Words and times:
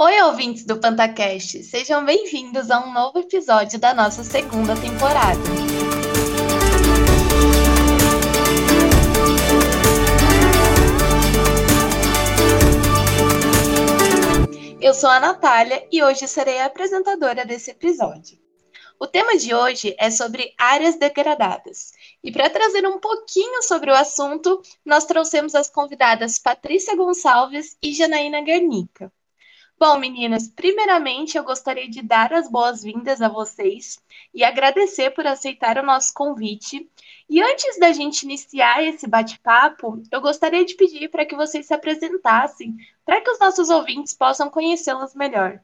Oi, 0.00 0.22
ouvintes 0.22 0.64
do 0.64 0.78
Pantacast! 0.78 1.60
Sejam 1.64 2.04
bem-vindos 2.04 2.70
a 2.70 2.78
um 2.78 2.92
novo 2.92 3.18
episódio 3.18 3.80
da 3.80 3.92
nossa 3.92 4.22
segunda 4.22 4.76
temporada. 4.76 5.40
Eu 14.80 14.94
sou 14.94 15.10
a 15.10 15.18
Natália 15.18 15.84
e 15.90 16.00
hoje 16.00 16.28
serei 16.28 16.60
a 16.60 16.66
apresentadora 16.66 17.44
desse 17.44 17.72
episódio. 17.72 18.38
O 19.00 19.06
tema 19.08 19.36
de 19.36 19.52
hoje 19.52 19.96
é 19.98 20.12
sobre 20.12 20.54
áreas 20.56 20.96
degradadas. 20.96 21.90
E 22.22 22.30
para 22.30 22.48
trazer 22.48 22.86
um 22.86 23.00
pouquinho 23.00 23.64
sobre 23.64 23.90
o 23.90 23.96
assunto, 23.96 24.62
nós 24.84 25.06
trouxemos 25.06 25.56
as 25.56 25.68
convidadas 25.68 26.38
Patrícia 26.38 26.94
Gonçalves 26.94 27.76
e 27.82 27.92
Janaína 27.92 28.42
Guernica. 28.42 29.12
Bom, 29.80 29.96
meninas, 29.96 30.48
primeiramente 30.48 31.38
eu 31.38 31.44
gostaria 31.44 31.88
de 31.88 32.02
dar 32.02 32.32
as 32.32 32.50
boas-vindas 32.50 33.22
a 33.22 33.28
vocês 33.28 34.00
e 34.34 34.42
agradecer 34.42 35.10
por 35.10 35.24
aceitar 35.24 35.78
o 35.78 35.86
nosso 35.86 36.12
convite. 36.12 36.90
E 37.30 37.40
antes 37.40 37.78
da 37.78 37.92
gente 37.92 38.24
iniciar 38.24 38.82
esse 38.82 39.06
bate-papo, 39.06 40.02
eu 40.10 40.20
gostaria 40.20 40.64
de 40.64 40.74
pedir 40.74 41.08
para 41.08 41.24
que 41.24 41.36
vocês 41.36 41.64
se 41.64 41.72
apresentassem, 41.72 42.76
para 43.06 43.20
que 43.20 43.30
os 43.30 43.38
nossos 43.38 43.70
ouvintes 43.70 44.14
possam 44.14 44.50
conhecê-las 44.50 45.14
melhor. 45.14 45.60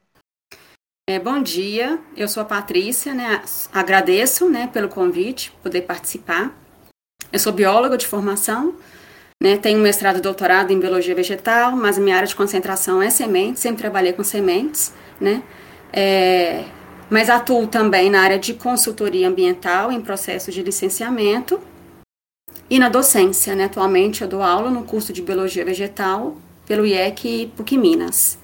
É, 1.11 1.19
bom 1.19 1.43
dia, 1.43 2.01
eu 2.17 2.29
sou 2.29 2.43
a 2.45 2.47
Patrícia, 2.47 3.13
né? 3.13 3.43
Agradeço, 3.73 4.49
né, 4.49 4.69
pelo 4.69 4.89
convite, 4.89 5.51
poder 5.61 5.83
participar. 5.83 6.57
Eu 7.33 7.41
sou 7.41 7.53
bióloga 7.53 7.99
de 7.99 8.07
formação, 8.07 8.79
né? 9.43 9.57
Tenho 9.57 9.79
mestrado 9.79 10.19
e 10.19 10.21
doutorado 10.21 10.73
em 10.73 10.79
biologia 10.79 11.15
vegetal, 11.15 11.73
mas 11.73 11.99
minha 11.99 12.17
área 12.17 12.29
de 12.29 12.35
concentração 12.35 13.03
é 13.03 13.11
sementes, 13.11 13.63
sempre 13.63 13.83
trabalhei 13.83 14.13
com 14.13 14.25
sementes, 14.25 14.93
né? 15.21 15.43
É, 15.93 16.65
mas 17.11 17.31
atuo 17.31 17.67
também 17.67 18.11
na 18.11 18.23
área 18.23 18.39
de 18.39 18.55
consultoria 18.55 19.29
ambiental 19.29 19.93
em 19.93 20.01
processos 20.01 20.55
de 20.55 20.63
licenciamento 20.63 21.61
e 22.69 22.79
na 22.79 22.89
docência, 22.89 23.55
né? 23.55 23.65
Atualmente 23.65 24.23
eu 24.23 24.29
dou 24.29 24.43
aula 24.43 24.71
no 24.71 24.85
curso 24.85 25.13
de 25.13 25.23
biologia 25.23 25.65
vegetal 25.65 26.37
pelo 26.67 26.87
IEC 26.87 27.53
PUC 27.57 27.77
Minas. 27.77 28.39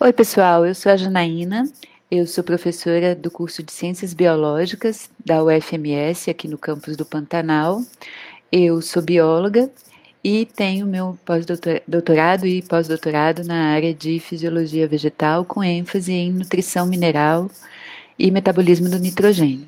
Oi, 0.00 0.12
pessoal, 0.12 0.66
eu 0.66 0.74
sou 0.74 0.90
a 0.90 0.96
Janaína, 0.96 1.70
eu 2.10 2.26
sou 2.26 2.42
professora 2.42 3.14
do 3.14 3.30
curso 3.30 3.62
de 3.62 3.70
Ciências 3.70 4.12
Biológicas 4.12 5.08
da 5.24 5.44
UFMS, 5.44 6.28
aqui 6.28 6.48
no 6.48 6.58
campus 6.58 6.96
do 6.96 7.04
Pantanal. 7.04 7.82
Eu 8.54 8.82
sou 8.82 9.02
bióloga 9.02 9.72
e 10.22 10.44
tenho 10.44 10.86
meu 10.86 11.18
pós-doutorado 11.24 12.46
e 12.46 12.60
pós-doutorado 12.60 13.42
na 13.44 13.72
área 13.72 13.94
de 13.94 14.20
fisiologia 14.20 14.86
vegetal, 14.86 15.42
com 15.42 15.64
ênfase 15.64 16.12
em 16.12 16.30
nutrição 16.30 16.84
mineral 16.84 17.50
e 18.18 18.30
metabolismo 18.30 18.90
do 18.90 18.98
nitrogênio. 18.98 19.66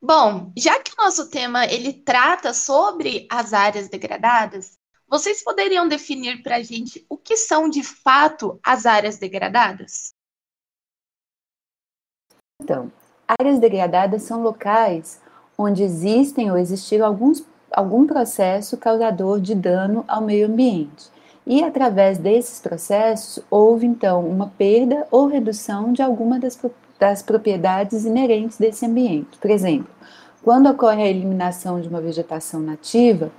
Bom, 0.00 0.52
já 0.56 0.80
que 0.80 0.92
o 0.92 1.02
nosso 1.02 1.28
tema 1.28 1.66
ele 1.66 1.92
trata 1.92 2.54
sobre 2.54 3.26
as 3.28 3.52
áreas 3.52 3.88
degradadas, 3.88 4.78
vocês 5.08 5.42
poderiam 5.42 5.88
definir 5.88 6.44
para 6.44 6.58
a 6.58 6.62
gente 6.62 7.04
o 7.08 7.16
que 7.16 7.36
são 7.36 7.68
de 7.68 7.82
fato 7.82 8.60
as 8.64 8.86
áreas 8.86 9.18
degradadas? 9.18 10.12
Então, 12.62 12.92
áreas 13.26 13.58
degradadas 13.58 14.22
são 14.22 14.42
locais 14.42 15.20
onde 15.58 15.82
existem 15.82 16.50
ou 16.50 16.56
existiram 16.56 17.04
alguns, 17.04 17.44
algum 17.72 18.06
processo 18.06 18.76
causador 18.76 19.40
de 19.40 19.54
dano 19.54 20.04
ao 20.06 20.22
meio 20.22 20.46
ambiente. 20.46 21.10
E 21.44 21.64
através 21.64 22.16
desses 22.16 22.60
processos 22.60 23.42
houve 23.50 23.86
então 23.86 24.24
uma 24.24 24.52
perda 24.56 25.06
ou 25.10 25.26
redução 25.26 25.92
de 25.92 26.00
alguma 26.00 26.38
das, 26.38 26.58
das 26.98 27.22
propriedades 27.22 28.04
inerentes 28.04 28.56
desse 28.56 28.86
ambiente. 28.86 29.38
Por 29.38 29.50
exemplo, 29.50 29.90
quando 30.42 30.70
ocorre 30.70 31.02
a 31.02 31.08
eliminação 31.08 31.80
de 31.80 31.88
uma 31.88 32.00
vegetação 32.00 32.60
nativa, 32.60 33.30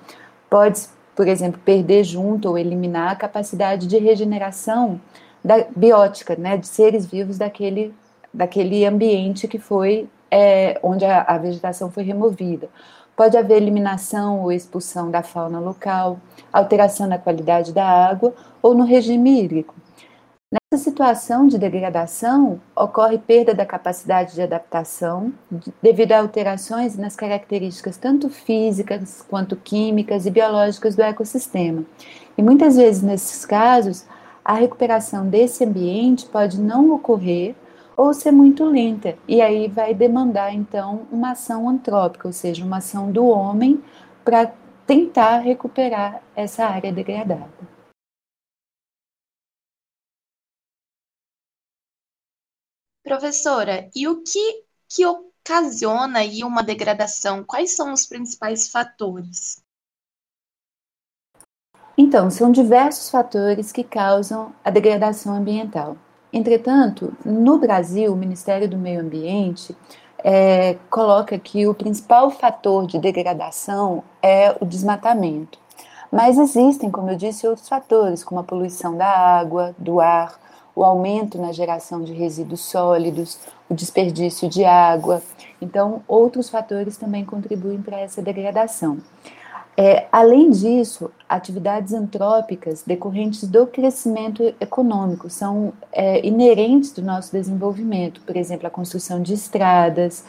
pode 0.50 0.90
por 1.19 1.28
exemplo, 1.28 1.59
perder 1.66 2.06
junto 2.06 2.47
ou 2.47 2.58
eliminar 2.58 3.12
a 3.12 3.16
capacidade 3.16 3.85
de 3.88 3.97
regeneração 3.97 5.02
da, 5.44 5.66
biótica, 5.75 6.34
né, 6.38 6.56
de 6.56 6.66
seres 6.66 7.06
vivos 7.06 7.38
daquele, 7.38 7.94
daquele 8.34 8.85
ambiente 8.85 9.46
que 9.46 9.59
foi 9.59 10.08
é, 10.31 10.79
onde 10.84 11.06
a, 11.06 11.22
a 11.22 11.38
vegetação 11.38 11.90
foi 11.91 12.03
removida. 12.03 12.69
Pode 13.16 13.38
haver 13.38 13.57
eliminação 13.57 14.41
ou 14.41 14.51
expulsão 14.51 15.12
da 15.12 15.22
fauna 15.22 15.59
local, 15.59 16.19
alteração 16.53 17.07
na 17.07 17.17
qualidade 17.17 17.73
da 17.73 17.85
água 17.85 18.34
ou 18.62 18.73
no 18.73 18.85
regime 18.85 19.41
hídrico. 19.41 19.75
Nessa 20.51 20.84
situação 20.84 21.45
de 21.45 21.59
degradação, 21.59 22.59
ocorre 22.75 23.19
perda 23.19 23.53
da 23.53 23.67
capacidade 23.67 24.34
de 24.34 24.41
adaptação 24.41 25.31
devido 25.79 26.13
a 26.13 26.19
alterações 26.19 26.97
nas 26.97 27.16
características 27.16 27.97
tanto 27.97 28.29
físicas 28.29 29.23
quanto 29.29 29.56
químicas 29.56 30.25
e 30.25 30.31
biológicas 30.31 30.96
do 30.96 31.03
ecossistema. 31.03 31.85
E 32.35 32.41
muitas 32.41 32.78
vezes, 32.78 33.03
nesses 33.03 33.46
casos, 33.46 34.06
a 34.44 34.53
recuperação 34.53 35.28
desse 35.28 35.63
ambiente 35.63 36.25
pode 36.25 36.59
não 36.59 36.96
ocorrer 36.96 37.53
ou 38.00 38.14
ser 38.14 38.32
muito 38.32 38.64
lenta, 38.64 39.20
e 39.28 39.42
aí 39.42 39.68
vai 39.68 39.94
demandar 39.94 40.54
então 40.54 41.06
uma 41.12 41.32
ação 41.32 41.68
antrópica, 41.68 42.30
ou 42.30 42.32
seja, 42.32 42.64
uma 42.64 42.78
ação 42.78 43.12
do 43.12 43.26
homem 43.26 43.84
para 44.24 44.56
tentar 44.88 45.40
recuperar 45.40 46.24
essa 46.34 46.66
área 46.66 46.94
degradada. 46.94 47.52
Professora, 53.04 53.90
e 53.94 54.08
o 54.08 54.24
que, 54.24 54.64
que 54.88 55.06
ocasiona 55.06 56.20
aí 56.20 56.42
uma 56.46 56.64
degradação? 56.64 57.44
Quais 57.44 57.76
são 57.76 57.92
os 57.92 58.06
principais 58.06 58.70
fatores? 58.70 59.62
Então, 61.98 62.32
são 62.32 62.50
diversos 62.50 63.09
fatores 63.09 63.74
que 63.74 63.84
causam 63.84 64.56
a 64.64 64.70
degradação 64.70 65.36
ambiental. 65.36 65.98
Entretanto, 66.31 67.13
no 67.25 67.57
Brasil, 67.57 68.13
o 68.13 68.16
Ministério 68.16 68.69
do 68.69 68.78
Meio 68.78 69.01
Ambiente 69.01 69.75
é, 70.23 70.78
coloca 70.90 71.38
que 71.40 71.67
o 71.67 71.73
principal 71.73 72.29
fator 72.29 72.85
de 72.85 73.00
degradação 73.00 74.03
é 74.22 74.56
o 74.59 74.66
desmatamento. 74.66 75.57
Mas 76.12 76.38
existem, 76.38 76.90
como 76.90 77.09
eu 77.12 77.16
disse, 77.16 77.47
outros 77.47 77.67
fatores, 77.67 78.23
como 78.23 78.40
a 78.40 78.44
poluição 78.44 78.95
da 78.97 79.07
água, 79.07 79.75
do 79.78 80.00
ar, 80.00 80.40
o 80.75 80.84
aumento 80.84 81.40
na 81.40 81.51
geração 81.51 82.03
de 82.03 82.13
resíduos 82.13 82.61
sólidos, 82.61 83.40
o 83.69 83.73
desperdício 83.73 84.50
de 84.50 84.63
água. 84.66 85.22
Então, 85.61 86.01
outros 86.07 86.50
fatores 86.50 86.97
também 86.97 87.25
contribuem 87.25 87.81
para 87.81 88.00
essa 88.00 88.22
degradação. 88.22 88.97
É, 89.81 90.09
além 90.12 90.50
disso, 90.50 91.09
atividades 91.29 91.94
antrópicas 91.94 92.84
decorrentes 92.84 93.47
do 93.47 93.66
crescimento 93.66 94.44
econômico 94.59 95.29
são 95.29 95.72
é, 95.94 96.28
inerentes 96.28 96.91
do 96.91 97.01
nosso 97.01 97.31
desenvolvimento, 97.31 98.19
por 98.23 98.35
exemplo, 98.35 98.67
a 98.67 98.69
construção 98.69 99.22
de 99.22 99.34
estradas, 99.34 100.25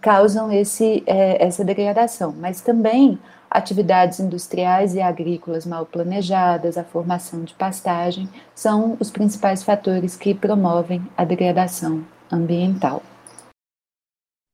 causam 0.00 0.50
esse, 0.50 1.04
é, 1.06 1.40
essa 1.46 1.64
degradação, 1.64 2.34
mas 2.36 2.60
também 2.60 3.20
atividades 3.48 4.18
industriais 4.18 4.96
e 4.96 5.00
agrícolas 5.00 5.64
mal 5.64 5.86
planejadas, 5.86 6.76
a 6.76 6.82
formação 6.82 7.44
de 7.44 7.54
pastagem, 7.54 8.28
são 8.52 8.96
os 8.98 9.12
principais 9.12 9.62
fatores 9.62 10.16
que 10.16 10.34
promovem 10.34 11.06
a 11.16 11.24
degradação 11.24 12.04
ambiental. 12.32 13.00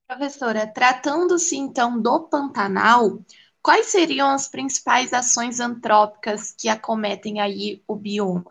Professora, 0.07 0.67
tratando-se 0.67 1.57
então 1.57 1.99
do 1.99 2.29
Pantanal, 2.29 3.21
quais 3.65 3.87
seriam 3.87 4.29
as 4.29 4.47
principais 4.47 5.15
ações 5.15 5.59
antrópicas 5.59 6.55
que 6.57 6.69
acometem 6.69 7.41
aí 7.41 7.83
o 7.89 7.97
bioma? 7.97 8.45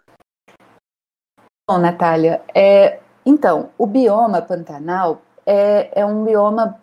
Bom, 1.69 1.77
Natália, 1.77 2.43
é, 2.53 2.99
então, 3.23 3.69
o 3.77 3.85
bioma 3.85 4.41
Pantanal 4.41 5.21
é, 5.45 6.01
é 6.01 6.05
um 6.05 6.25
bioma 6.25 6.81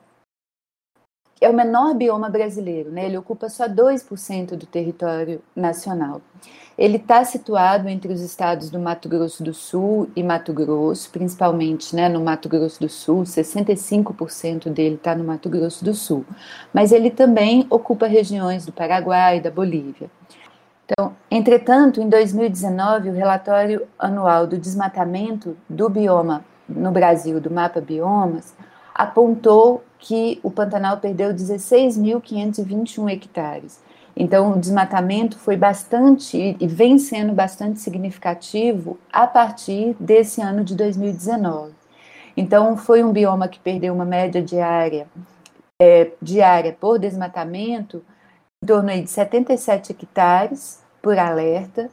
é 1.40 1.48
o 1.48 1.54
menor 1.54 1.94
bioma 1.94 2.28
brasileiro, 2.28 2.90
né? 2.90 3.06
ele 3.06 3.16
ocupa 3.16 3.48
só 3.48 3.66
2% 3.66 4.56
do 4.56 4.66
território 4.66 5.40
nacional. 5.56 6.20
Ele 6.76 6.96
está 6.96 7.24
situado 7.24 7.88
entre 7.88 8.12
os 8.12 8.20
estados 8.20 8.70
do 8.70 8.78
Mato 8.78 9.08
Grosso 9.08 9.42
do 9.42 9.52
Sul 9.52 10.08
e 10.14 10.22
Mato 10.22 10.52
Grosso, 10.52 11.10
principalmente 11.10 11.94
né, 11.94 12.08
no 12.08 12.22
Mato 12.22 12.48
Grosso 12.48 12.80
do 12.80 12.88
Sul, 12.88 13.22
65% 13.22 14.70
dele 14.70 14.94
está 14.94 15.14
no 15.14 15.24
Mato 15.24 15.48
Grosso 15.48 15.84
do 15.84 15.92
Sul. 15.92 16.24
Mas 16.72 16.90
ele 16.92 17.10
também 17.10 17.66
ocupa 17.68 18.06
regiões 18.06 18.64
do 18.64 18.72
Paraguai 18.72 19.38
e 19.38 19.40
da 19.40 19.50
Bolívia. 19.50 20.10
Então, 20.84 21.14
entretanto, 21.30 22.00
em 22.00 22.08
2019, 22.08 23.10
o 23.10 23.12
relatório 23.12 23.86
anual 23.98 24.46
do 24.46 24.58
desmatamento 24.58 25.56
do 25.68 25.88
bioma 25.88 26.44
no 26.68 26.90
Brasil, 26.90 27.40
do 27.40 27.50
mapa 27.50 27.80
Biomas, 27.80 28.54
apontou 28.94 29.84
que 30.00 30.40
o 30.42 30.50
Pantanal 30.50 30.96
perdeu 30.98 31.32
16.521 31.32 33.12
hectares. 33.12 33.80
Então, 34.16 34.52
o 34.52 34.58
desmatamento 34.58 35.38
foi 35.38 35.56
bastante 35.56 36.56
e 36.58 36.66
vem 36.66 36.98
sendo 36.98 37.32
bastante 37.32 37.80
significativo 37.80 38.98
a 39.12 39.26
partir 39.26 39.94
desse 40.00 40.40
ano 40.40 40.64
de 40.64 40.74
2019. 40.74 41.72
Então, 42.36 42.76
foi 42.76 43.04
um 43.04 43.12
bioma 43.12 43.48
que 43.48 43.60
perdeu 43.60 43.94
uma 43.94 44.04
média 44.04 44.42
diária, 44.42 45.06
é, 45.78 46.10
diária 46.20 46.76
por 46.78 46.98
desmatamento 46.98 48.02
em 48.62 48.66
torno 48.66 48.90
de 48.90 49.08
77 49.08 49.92
hectares 49.92 50.82
por 51.00 51.18
alerta, 51.18 51.88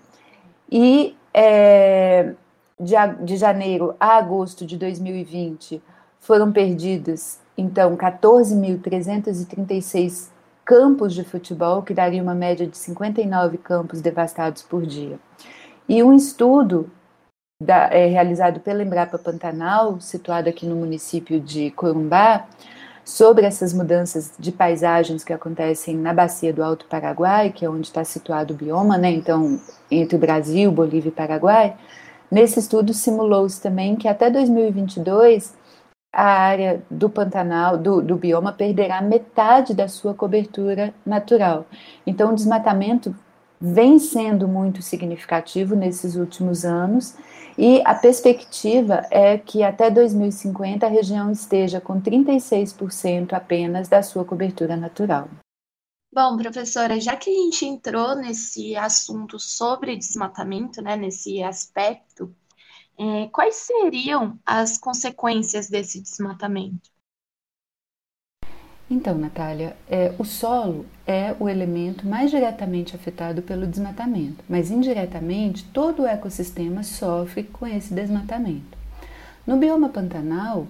e 0.69 1.15
é, 1.33 2.33
de, 2.79 2.93
de 3.23 3.37
janeiro 3.37 3.95
a 3.99 4.17
agosto 4.17 4.65
de 4.65 4.77
2020 4.77 5.81
foram 6.19 6.51
perdidos, 6.51 7.39
então, 7.57 7.97
14.336 7.97 10.29
campos 10.63 11.13
de 11.13 11.23
futebol, 11.23 11.81
que 11.81 11.93
daria 11.93 12.21
uma 12.21 12.35
média 12.35 12.67
de 12.67 12.77
59 12.77 13.57
campos 13.57 14.01
devastados 14.01 14.61
por 14.61 14.85
dia. 14.85 15.17
E 15.89 16.03
um 16.03 16.13
estudo 16.13 16.91
da, 17.61 17.87
é, 17.87 18.05
realizado 18.05 18.59
pela 18.59 18.83
Embrapa 18.83 19.17
Pantanal, 19.17 19.99
situado 19.99 20.49
aqui 20.49 20.65
no 20.65 20.75
município 20.75 21.39
de 21.39 21.71
Corumbá, 21.71 22.45
sobre 23.03 23.45
essas 23.45 23.73
mudanças 23.73 24.33
de 24.37 24.51
paisagens 24.51 25.23
que 25.23 25.31
acontecem 25.31 25.95
na 25.95 26.13
bacia 26.13 26.51
do 26.51 26.61
Alto 26.61 26.85
Paraguai, 26.87 27.51
que 27.51 27.63
é 27.63 27.69
onde 27.69 27.87
está 27.87 28.03
situado 28.03 28.53
o 28.53 28.57
bioma, 28.57 28.97
né? 28.97 29.09
Então, 29.09 29.61
entre 29.89 30.17
o 30.17 30.19
Brasil, 30.19 30.69
Bolívia 30.69 31.07
e 31.07 31.13
Paraguai. 31.13 31.77
Nesse 32.29 32.59
estudo 32.59 32.93
simulou-se 32.93 33.61
também 33.61 33.95
que 33.95 34.09
até 34.09 34.29
2022 34.29 35.53
a 36.17 36.25
área 36.25 36.83
do 36.89 37.07
Pantanal, 37.11 37.77
do, 37.77 38.01
do 38.01 38.15
bioma, 38.15 38.51
perderá 38.51 39.03
metade 39.03 39.75
da 39.75 39.87
sua 39.87 40.15
cobertura 40.15 40.91
natural. 41.05 41.67
Então, 42.07 42.31
o 42.31 42.35
desmatamento 42.35 43.15
vem 43.61 43.99
sendo 43.99 44.47
muito 44.47 44.81
significativo 44.81 45.75
nesses 45.75 46.15
últimos 46.15 46.65
anos 46.65 47.15
e 47.55 47.83
a 47.85 47.93
perspectiva 47.93 49.05
é 49.11 49.37
que 49.37 49.61
até 49.61 49.91
2050 49.91 50.87
a 50.87 50.89
região 50.89 51.31
esteja 51.31 51.79
com 51.79 52.01
36% 52.01 53.33
apenas 53.33 53.87
da 53.87 54.01
sua 54.01 54.25
cobertura 54.25 54.75
natural. 54.75 55.29
Bom, 56.11 56.35
professora, 56.35 56.99
já 56.99 57.15
que 57.15 57.29
a 57.29 57.33
gente 57.33 57.63
entrou 57.63 58.15
nesse 58.15 58.75
assunto 58.75 59.39
sobre 59.39 59.95
desmatamento, 59.95 60.81
né, 60.81 60.95
nesse 60.95 61.43
aspecto, 61.43 62.33
é, 62.97 63.27
quais 63.27 63.55
seriam 63.55 64.39
as 64.45 64.77
consequências 64.77 65.69
desse 65.69 66.01
desmatamento? 66.01 66.89
Então, 68.89 69.17
Natália, 69.17 69.75
é, 69.89 70.13
o 70.17 70.23
solo 70.23 70.85
é 71.05 71.35
o 71.39 71.49
elemento 71.49 72.07
mais 72.07 72.31
diretamente 72.31 72.95
afetado 72.95 73.41
pelo 73.41 73.67
desmatamento, 73.67 74.43
mas 74.47 74.71
indiretamente 74.71 75.65
todo 75.65 76.03
o 76.03 76.07
ecossistema 76.07 76.83
sofre 76.83 77.43
com 77.43 77.67
esse 77.67 77.93
desmatamento. 77.93 78.77
No 79.45 79.57
bioma 79.57 79.89
pantanal, 79.89 80.67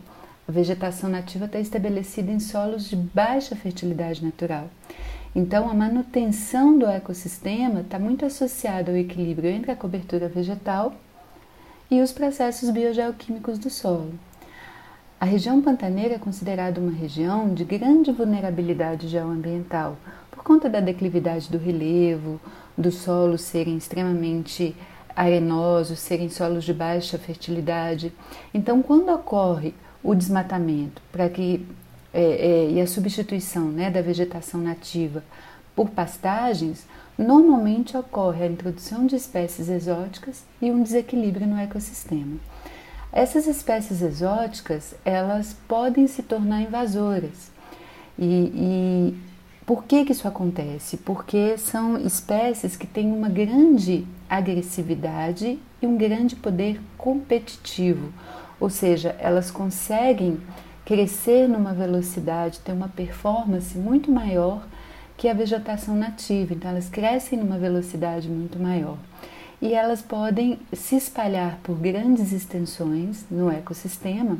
a 0.47 0.51
vegetação 0.51 1.09
nativa 1.09 1.45
está 1.45 1.59
estabelecida 1.59 2.31
em 2.31 2.39
solos 2.39 2.89
de 2.89 2.95
baixa 2.95 3.55
fertilidade 3.55 4.25
natural. 4.25 4.67
Então, 5.35 5.69
a 5.69 5.73
manutenção 5.73 6.77
do 6.77 6.87
ecossistema 6.87 7.81
está 7.81 7.99
muito 7.99 8.25
associada 8.25 8.91
ao 8.91 8.97
equilíbrio 8.97 9.51
entre 9.51 9.71
a 9.71 9.75
cobertura 9.75 10.27
vegetal 10.27 10.95
e 11.89 12.01
os 12.01 12.11
processos 12.11 12.69
biogeoquímicos 12.69 13.57
do 13.57 13.69
solo. 13.69 14.13
A 15.19 15.25
região 15.25 15.61
pantaneira 15.61 16.15
é 16.15 16.19
considerada 16.19 16.79
uma 16.79 16.91
região 16.91 17.53
de 17.53 17.63
grande 17.63 18.11
vulnerabilidade 18.11 19.07
geoambiental, 19.07 19.97
por 20.29 20.43
conta 20.43 20.69
da 20.69 20.79
declividade 20.79 21.49
do 21.49 21.57
relevo, 21.57 22.39
dos 22.77 22.95
solos 22.95 23.41
serem 23.41 23.77
extremamente 23.77 24.75
arenosos, 25.15 25.97
serem 25.97 26.29
solos 26.29 26.63
de 26.63 26.73
baixa 26.73 27.17
fertilidade. 27.17 28.13
Então, 28.53 28.83
quando 28.83 29.09
ocorre 29.11 29.73
o 30.03 30.13
desmatamento 30.13 31.01
para 31.11 31.27
que 31.27 31.65
é, 32.13 32.21
é, 32.21 32.69
e 32.71 32.79
a 32.79 32.87
substituição 32.87 33.65
né, 33.65 33.89
da 33.89 34.01
vegetação 34.01 34.61
nativa 34.61 35.23
por 35.75 35.89
pastagens, 35.89 36.85
normalmente 37.17 37.97
ocorre 37.97 38.43
a 38.43 38.47
introdução 38.47 39.05
de 39.05 39.15
espécies 39.15 39.69
exóticas 39.69 40.43
e 40.61 40.69
um 40.69 40.83
desequilíbrio 40.83 41.47
no 41.47 41.57
ecossistema. 41.57 42.37
Essas 43.11 43.47
espécies 43.47 44.01
exóticas, 44.01 44.93
elas 45.03 45.55
podem 45.67 46.07
se 46.07 46.21
tornar 46.21 46.61
invasoras. 46.61 47.51
E, 48.19 48.51
e 48.53 49.17
por 49.65 49.83
que, 49.85 50.05
que 50.05 50.11
isso 50.11 50.27
acontece? 50.27 50.97
Porque 50.97 51.57
são 51.57 51.97
espécies 51.97 52.75
que 52.75 52.85
têm 52.85 53.11
uma 53.11 53.29
grande 53.29 54.05
agressividade 54.29 55.59
e 55.81 55.87
um 55.87 55.97
grande 55.97 56.35
poder 56.35 56.79
competitivo, 56.97 58.11
ou 58.59 58.69
seja, 58.69 59.15
elas 59.19 59.51
conseguem 59.51 60.39
crescer 60.85 61.47
numa 61.47 61.73
velocidade, 61.73 62.59
ter 62.59 62.71
uma 62.71 62.87
performance 62.87 63.77
muito 63.77 64.11
maior 64.11 64.65
que 65.17 65.27
a 65.27 65.33
vegetação 65.33 65.95
nativa, 65.95 66.53
então 66.53 66.69
elas 66.69 66.87
crescem 66.87 67.39
numa 67.39 67.57
velocidade 67.57 68.29
muito 68.29 68.59
maior 68.59 68.97
e 69.59 69.73
elas 69.73 70.01
podem 70.01 70.59
se 70.71 70.95
espalhar 70.95 71.57
por 71.63 71.75
grandes 71.75 72.31
extensões 72.31 73.25
no 73.29 73.51
ecossistema 73.51 74.37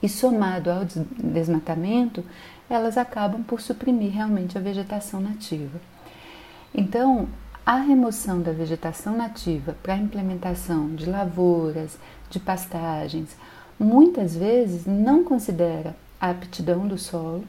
e 0.00 0.08
somado 0.08 0.70
ao 0.70 0.84
desmatamento, 0.84 2.24
elas 2.70 2.96
acabam 2.96 3.42
por 3.42 3.60
suprimir 3.60 4.12
realmente 4.12 4.56
a 4.56 4.60
vegetação 4.60 5.20
nativa. 5.20 5.80
Então, 6.72 7.28
a 7.66 7.76
remoção 7.76 8.42
da 8.42 8.52
vegetação 8.52 9.16
nativa 9.16 9.74
para 9.82 9.94
a 9.94 9.98
implementação 9.98 10.94
de 10.94 11.06
lavouras, 11.06 11.98
de 12.28 12.38
pastagens, 12.38 13.34
muitas 13.78 14.36
vezes 14.36 14.86
não 14.86 15.24
considera 15.24 15.96
a 16.20 16.30
aptidão 16.30 16.86
do 16.86 16.98
solo 16.98 17.44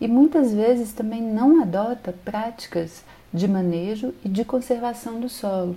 e 0.00 0.08
muitas 0.08 0.52
vezes 0.52 0.92
também 0.92 1.22
não 1.22 1.62
adota 1.62 2.14
práticas 2.24 3.02
de 3.32 3.48
manejo 3.48 4.14
e 4.24 4.28
de 4.28 4.44
conservação 4.44 5.20
do 5.20 5.28
solo. 5.28 5.76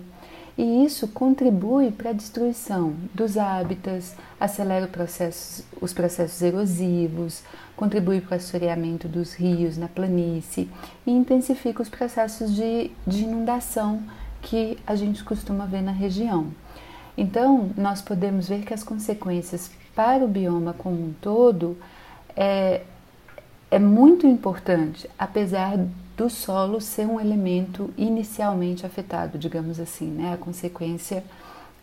E 0.58 0.84
isso 0.84 1.08
contribui 1.10 1.92
para 1.92 2.10
a 2.10 2.14
destruição 2.14 2.96
dos 3.14 3.38
hábitats, 3.38 4.16
acelera 4.40 4.90
os 5.80 5.94
processos 5.94 6.42
erosivos, 6.42 7.44
contribui 7.76 8.22
para 8.22 8.34
o 8.34 8.38
assoreamento 8.38 9.08
dos 9.08 9.36
rios 9.36 9.78
na 9.78 9.88
planície 9.88 10.68
e 11.06 11.12
intensifica 11.12 11.84
os 11.84 11.90
processos 11.90 12.56
de, 12.56 12.90
de 13.06 13.24
inundação 13.24 14.02
que 14.42 14.80
a 14.88 14.96
gente 14.96 15.24
costuma 15.24 15.66
ver 15.68 15.84
na 15.84 15.92
região. 15.92 16.48
Então, 17.16 17.70
nós 17.78 18.02
podemos 18.02 18.48
ver 18.48 18.64
que 18.64 18.74
as 18.74 18.84
consequências 18.84 19.70
para 19.96 20.26
o 20.26 20.28
bioma 20.28 20.74
como 20.74 20.96
um 20.96 21.14
todo 21.22 21.78
é, 22.36 22.82
é 23.70 23.80
muito 23.80 24.26
importante, 24.26 25.10
apesar 25.18 25.78
do 26.16 26.30
solo 26.30 26.80
ser 26.82 27.06
um 27.06 27.20
elemento 27.20 27.94
inicialmente 27.98 28.86
afetado, 28.86 29.38
digamos 29.38 29.80
assim, 29.80 30.08
né? 30.08 30.34
A 30.34 30.38
consequência 30.38 31.24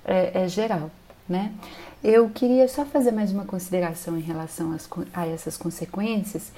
é, 0.04 0.42
é 0.42 0.48
geral, 0.48 0.90
né? 1.28 1.52
Eu 2.02 2.28
queria 2.30 2.66
só 2.68 2.84
fazer 2.84 3.12
mais 3.12 3.32
uma 3.32 3.44
consideração 3.44 4.16
em 4.18 4.22
relação 4.22 4.72
às, 4.72 4.88
a 5.12 5.26
essas 5.26 5.56
consequências, 5.56 6.52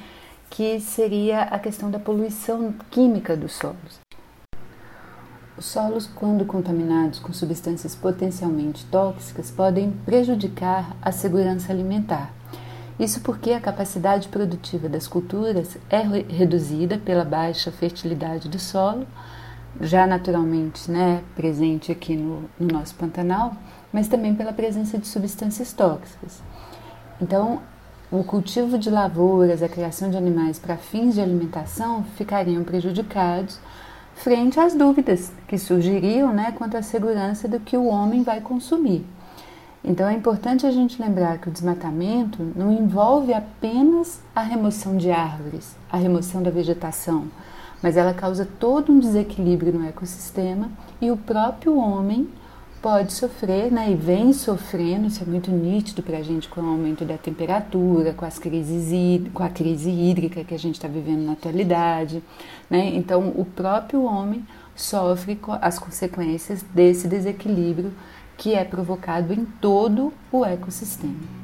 que 0.49 0.81
seria 0.81 1.43
a 1.43 1.59
questão 1.59 1.91
da 1.91 1.99
poluição 1.99 2.73
química 2.91 3.37
dos 3.37 3.53
solos. 3.53 4.01
Os 5.59 5.67
solos, 5.67 6.07
quando 6.07 6.45
contaminados 6.45 7.19
com 7.19 7.33
substâncias 7.33 7.95
potencialmente 7.95 8.85
tóxicas, 8.87 9.51
podem 9.51 9.91
prejudicar 10.05 10.95
a 11.01 11.11
segurança 11.11 11.73
alimentar 11.73 12.36
isso 12.99 13.21
porque 13.21 13.53
a 13.53 13.61
capacidade 13.61 14.29
produtiva 14.29 14.89
das 14.89 15.07
culturas 15.07 15.77
é 15.91 16.01
reduzida 16.01 16.97
pela 16.99 17.25
baixa 17.25 17.71
fertilidade 17.71 18.49
do 18.49 18.59
solo, 18.59 19.07
já 19.81 20.07
naturalmente 20.07 20.91
né, 20.91 21.23
presente 21.35 21.93
aqui 21.93 22.17
no, 22.17 22.45
no 22.59 22.69
nosso 22.69 22.95
Pantanal, 22.95 23.55
mas 23.93 24.09
também 24.09 24.35
pela 24.35 24.53
presença 24.53 24.99
de 24.99 25.07
substâncias 25.07 25.73
tóxicas. 25.75 26.43
Então, 27.21 27.61
o 28.11 28.25
cultivo 28.25 28.79
de 28.79 28.89
lavouras, 28.89 29.63
a 29.63 29.69
criação 29.69 30.11
de 30.11 30.17
animais 30.17 30.59
para 30.59 30.77
fins 30.77 31.15
de 31.15 31.21
alimentação 31.21 32.05
ficariam 32.17 32.65
prejudicados 32.65 33.59
frente 34.15 34.59
às 34.59 34.75
dúvidas 34.75 35.33
que 35.47 35.59
surgiriam 35.59 36.33
né, 36.33 36.53
quanto 36.57 36.77
à 36.77 36.83
segurança 36.83 37.47
do 37.47 37.61
que 37.61 37.77
o 37.77 37.87
homem 37.87 38.23
vai 38.23 38.41
consumir. 38.41 39.05
Então 39.87 40.09
é 40.09 40.15
importante 40.15 40.67
a 40.67 40.71
gente 40.73 41.01
lembrar 41.01 41.39
que 41.39 41.49
o 41.49 41.53
desmatamento 41.53 42.43
não 42.57 42.73
envolve 42.73 43.33
apenas 43.33 44.21
a 44.35 44.41
remoção 44.41 44.97
de 44.97 45.13
árvores, 45.13 45.77
a 45.89 45.97
remoção 45.97 46.43
da 46.43 46.51
vegetação, 46.51 47.29
mas 47.81 47.97
ela 47.97 48.13
causa 48.13 48.49
todo 48.59 48.91
um 48.91 48.99
desequilíbrio 48.99 49.73
no 49.73 49.87
ecossistema 49.87 50.69
e 51.01 51.09
o 51.09 51.17
próprio 51.17 51.77
homem 51.79 52.29
pode 52.83 53.13
sofrer, 53.13 53.71
né, 53.73 53.91
e 53.91 53.95
vem 53.95 54.33
sofrendo, 54.33 55.07
isso 55.07 55.23
é 55.23 55.27
muito 55.27 55.51
nítido 55.51 56.03
para 56.03 56.19
a 56.19 56.23
gente 56.23 56.49
com 56.49 56.61
o 56.61 56.69
aumento 56.69 57.05
da 57.05 57.17
temperatura, 57.17 58.13
com 58.13 58.25
as 58.25 58.39
crises, 58.39 59.29
com 59.33 59.43
a 59.43 59.49
crise 59.49 59.91
hídrica 59.91 60.45
que 60.45 60.55
a 60.55 60.59
gente 60.59 60.75
está 60.75 60.87
vivendo 60.87 61.25
na 61.25 61.33
atualidade, 61.33 62.23
né? 62.71 62.93
Então, 62.95 63.33
o 63.37 63.45
próprio 63.45 64.05
homem 64.05 64.47
sofre 64.75 65.39
as 65.61 65.79
consequências 65.79 66.63
desse 66.75 67.09
desequilíbrio 67.09 67.93
que 68.37 68.55
é 68.55 68.65
provocado 68.65 69.33
em 69.33 69.45
todo 69.45 70.13
o 70.31 70.45
ecossistema. 70.45 71.37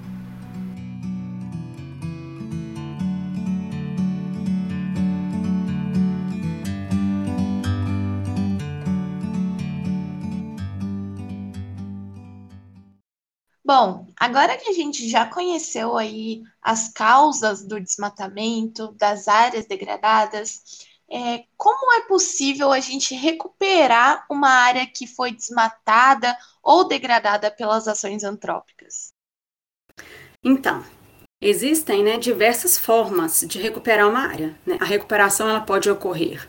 Bom, 13.65 14.07
agora 14.21 14.59
que 14.59 14.69
a 14.69 14.73
gente 14.75 15.09
já 15.09 15.25
conheceu 15.25 15.97
aí 15.97 16.43
as 16.61 16.91
causas 16.91 17.65
do 17.65 17.81
desmatamento, 17.81 18.93
das 18.99 19.29
áreas 19.29 19.65
degradadas, 19.67 20.63
é, 21.13 21.45
como 21.59 21.93
é 21.93 22.01
possível 22.03 22.73
a 22.73 22.81
gente 22.81 23.15
recuperar 23.15 24.25
uma 24.31 24.49
área 24.49 24.87
que 24.87 25.07
foi 25.07 25.31
desmatada 25.31 26.35
ou 26.63 26.89
degradada 26.89 27.51
pelas 27.51 27.87
ações 27.87 28.25
antrópicas? 28.25 29.13
Então, 30.43 30.83
existem 31.39 32.03
né, 32.03 32.17
diversas 32.17 32.79
formas 32.79 33.45
de 33.47 33.61
recuperar 33.61 34.09
uma 34.09 34.27
área. 34.27 34.59
Né? 34.67 34.79
A 34.81 34.85
recuperação 34.87 35.49
ela 35.49 35.61
pode 35.61 35.91
ocorrer 35.91 36.49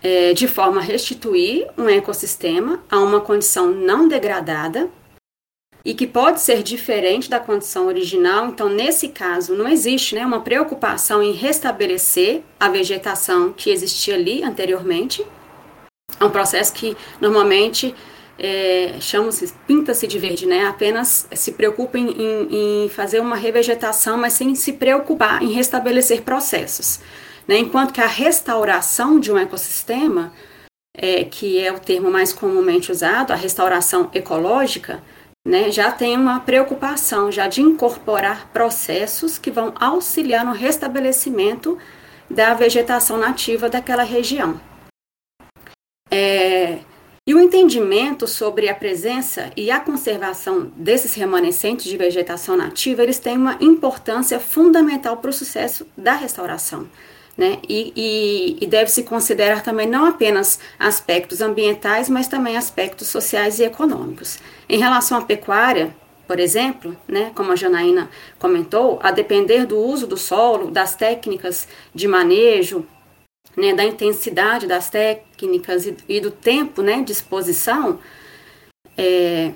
é, 0.00 0.32
de 0.32 0.46
forma 0.46 0.80
a 0.80 0.84
restituir 0.84 1.68
um 1.76 1.88
ecossistema 1.88 2.84
a 2.88 3.00
uma 3.00 3.20
condição 3.20 3.66
não 3.66 4.06
degradada 4.06 4.88
e 5.86 5.94
que 5.94 6.04
pode 6.04 6.40
ser 6.40 6.64
diferente 6.64 7.30
da 7.30 7.38
condição 7.38 7.86
original. 7.86 8.48
Então, 8.48 8.68
nesse 8.68 9.06
caso, 9.10 9.54
não 9.54 9.68
existe 9.68 10.16
né, 10.16 10.26
uma 10.26 10.40
preocupação 10.40 11.22
em 11.22 11.30
restabelecer 11.30 12.42
a 12.58 12.68
vegetação 12.68 13.52
que 13.52 13.70
existia 13.70 14.16
ali 14.16 14.42
anteriormente. 14.42 15.24
É 16.18 16.24
um 16.24 16.30
processo 16.30 16.72
que 16.72 16.96
normalmente 17.20 17.94
é, 18.36 18.96
chama-se 19.00 19.54
pinta-se 19.64 20.08
de 20.08 20.18
verde, 20.18 20.44
né? 20.44 20.66
Apenas 20.66 21.28
se 21.32 21.52
preocupa 21.52 21.96
em, 21.96 22.10
em, 22.10 22.84
em, 22.84 22.88
fazer 22.88 23.20
uma 23.20 23.36
revegetação, 23.36 24.18
mas 24.18 24.32
sem 24.32 24.56
se 24.56 24.72
preocupar 24.72 25.40
em 25.40 25.52
restabelecer 25.52 26.22
processos. 26.22 26.98
Né? 27.46 27.58
Enquanto 27.58 27.92
que 27.92 28.00
a 28.00 28.08
restauração 28.08 29.20
de 29.20 29.30
um 29.30 29.38
ecossistema, 29.38 30.32
é, 30.92 31.22
que 31.22 31.60
é 31.60 31.72
o 31.72 31.78
termo 31.78 32.10
mais 32.10 32.32
comumente 32.32 32.90
usado, 32.90 33.30
a 33.30 33.36
restauração 33.36 34.10
ecológica, 34.12 35.00
né, 35.46 35.70
já 35.70 35.92
tem 35.92 36.16
uma 36.16 36.40
preocupação 36.40 37.30
já 37.30 37.46
de 37.46 37.62
incorporar 37.62 38.50
processos 38.52 39.38
que 39.38 39.48
vão 39.48 39.72
auxiliar 39.78 40.44
no 40.44 40.50
restabelecimento 40.50 41.78
da 42.28 42.52
vegetação 42.52 43.16
nativa 43.16 43.68
daquela 43.68 44.02
região. 44.02 44.60
É, 46.10 46.80
e 47.24 47.32
o 47.32 47.40
entendimento 47.40 48.26
sobre 48.26 48.68
a 48.68 48.74
presença 48.74 49.52
e 49.56 49.70
a 49.70 49.78
conservação 49.78 50.72
desses 50.76 51.14
remanescentes 51.14 51.84
de 51.84 51.96
vegetação 51.96 52.56
nativa, 52.56 53.04
eles 53.04 53.20
têm 53.20 53.36
uma 53.36 53.56
importância 53.60 54.40
fundamental 54.40 55.18
para 55.18 55.30
o 55.30 55.32
sucesso 55.32 55.86
da 55.96 56.14
restauração 56.14 56.88
né? 57.36 57.58
E, 57.68 57.92
e, 57.94 58.64
e 58.64 58.66
deve-se 58.66 59.02
considerar 59.02 59.62
também 59.62 59.86
não 59.86 60.06
apenas 60.06 60.58
aspectos 60.78 61.40
ambientais, 61.40 62.08
mas 62.08 62.28
também 62.28 62.56
aspectos 62.56 63.08
sociais 63.08 63.58
e 63.58 63.64
econômicos. 63.64 64.38
Em 64.68 64.78
relação 64.78 65.18
à 65.18 65.22
pecuária, 65.22 65.94
por 66.26 66.40
exemplo, 66.40 66.96
né, 67.06 67.30
como 67.34 67.52
a 67.52 67.56
Janaína 67.56 68.10
comentou, 68.38 68.98
a 69.02 69.10
depender 69.10 69.66
do 69.66 69.78
uso 69.78 70.06
do 70.06 70.16
solo, 70.16 70.70
das 70.70 70.96
técnicas 70.96 71.68
de 71.94 72.08
manejo, 72.08 72.86
né, 73.56 73.74
da 73.74 73.84
intensidade 73.84 74.66
das 74.66 74.90
técnicas 74.90 75.86
e, 75.86 75.96
e 76.08 76.20
do 76.20 76.30
tempo 76.30 76.82
né, 76.82 77.02
de 77.02 77.12
exposição, 77.12 78.00
é, 78.98 79.52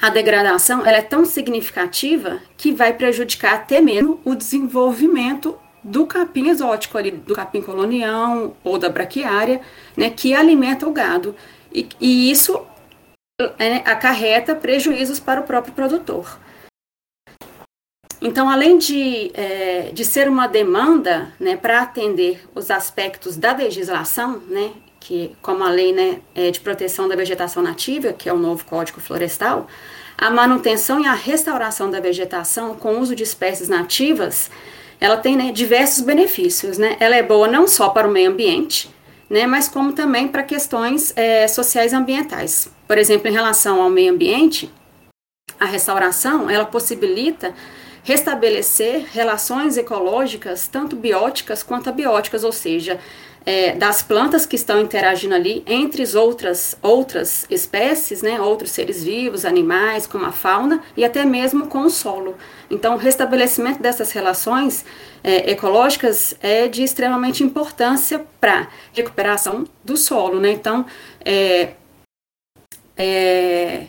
a 0.00 0.08
degradação 0.08 0.80
ela 0.86 0.98
é 0.98 1.02
tão 1.02 1.24
significativa 1.24 2.40
que 2.56 2.72
vai 2.72 2.94
prejudicar 2.94 3.54
até 3.54 3.80
mesmo 3.80 4.20
o 4.24 4.34
desenvolvimento 4.34 5.58
do 5.82 6.06
capim 6.06 6.48
exótico 6.48 6.96
ali, 6.96 7.10
do 7.10 7.34
capim 7.34 7.60
colonial 7.60 8.56
ou 8.62 8.78
da 8.78 8.88
braquiária, 8.88 9.60
né, 9.96 10.10
que 10.10 10.34
alimenta 10.34 10.86
o 10.86 10.92
gado. 10.92 11.34
E, 11.72 11.88
e 12.00 12.30
isso 12.30 12.60
é, 13.58 13.76
acarreta 13.78 14.54
prejuízos 14.54 15.18
para 15.18 15.40
o 15.40 15.44
próprio 15.44 15.74
produtor. 15.74 16.38
Então, 18.20 18.48
além 18.48 18.78
de, 18.78 19.32
é, 19.34 19.90
de 19.92 20.04
ser 20.04 20.28
uma 20.28 20.46
demanda 20.46 21.32
né, 21.40 21.56
para 21.56 21.82
atender 21.82 22.44
os 22.54 22.70
aspectos 22.70 23.36
da 23.36 23.52
legislação, 23.52 24.40
né, 24.48 24.70
que, 25.00 25.36
como 25.42 25.64
a 25.64 25.70
lei 25.70 25.92
né, 25.92 26.20
é 26.32 26.52
de 26.52 26.60
proteção 26.60 27.08
da 27.08 27.16
vegetação 27.16 27.62
nativa, 27.62 28.12
que 28.12 28.28
é 28.28 28.32
o 28.32 28.38
novo 28.38 28.64
Código 28.64 29.00
Florestal, 29.00 29.66
a 30.16 30.30
manutenção 30.30 31.00
e 31.00 31.06
a 31.06 31.14
restauração 31.14 31.90
da 31.90 31.98
vegetação 31.98 32.76
com 32.76 33.00
uso 33.00 33.16
de 33.16 33.24
espécies 33.24 33.68
nativas 33.68 34.48
ela 35.02 35.16
tem 35.16 35.36
né, 35.36 35.50
diversos 35.50 36.04
benefícios, 36.04 36.78
né? 36.78 36.96
Ela 37.00 37.16
é 37.16 37.24
boa 37.24 37.48
não 37.48 37.66
só 37.66 37.88
para 37.88 38.06
o 38.06 38.10
meio 38.10 38.30
ambiente, 38.30 38.88
né, 39.28 39.48
mas 39.48 39.68
como 39.68 39.92
também 39.92 40.28
para 40.28 40.44
questões 40.44 41.12
é, 41.16 41.48
sociais 41.48 41.92
e 41.92 41.96
ambientais. 41.96 42.70
Por 42.86 42.96
exemplo, 42.96 43.26
em 43.26 43.32
relação 43.32 43.82
ao 43.82 43.90
meio 43.90 44.12
ambiente, 44.12 44.72
a 45.58 45.64
restauração 45.64 46.48
ela 46.48 46.64
possibilita 46.64 47.52
restabelecer 48.04 49.06
relações 49.12 49.76
ecológicas, 49.76 50.68
tanto 50.68 50.94
bióticas 50.94 51.64
quanto 51.64 51.90
abióticas, 51.90 52.44
ou 52.44 52.52
seja, 52.52 53.00
é, 53.44 53.74
das 53.74 54.02
plantas 54.02 54.46
que 54.46 54.56
estão 54.56 54.80
interagindo 54.80 55.34
ali 55.34 55.62
entre 55.66 56.02
as 56.02 56.14
outras, 56.14 56.76
outras 56.80 57.46
espécies, 57.50 58.22
né, 58.22 58.40
outros 58.40 58.70
seres 58.70 59.02
vivos, 59.02 59.44
animais, 59.44 60.06
como 60.06 60.24
a 60.24 60.32
fauna, 60.32 60.82
e 60.96 61.04
até 61.04 61.24
mesmo 61.24 61.66
com 61.66 61.80
o 61.80 61.90
solo. 61.90 62.36
Então, 62.70 62.94
o 62.94 62.98
restabelecimento 62.98 63.82
dessas 63.82 64.12
relações 64.12 64.84
é, 65.22 65.50
ecológicas 65.50 66.34
é 66.40 66.68
de 66.68 66.82
extremamente 66.82 67.42
importância 67.42 68.24
para 68.40 68.68
recuperação 68.92 69.64
do 69.84 69.96
solo. 69.96 70.40
Né? 70.40 70.52
Então, 70.52 70.86
é, 71.24 71.70
é 72.96 73.86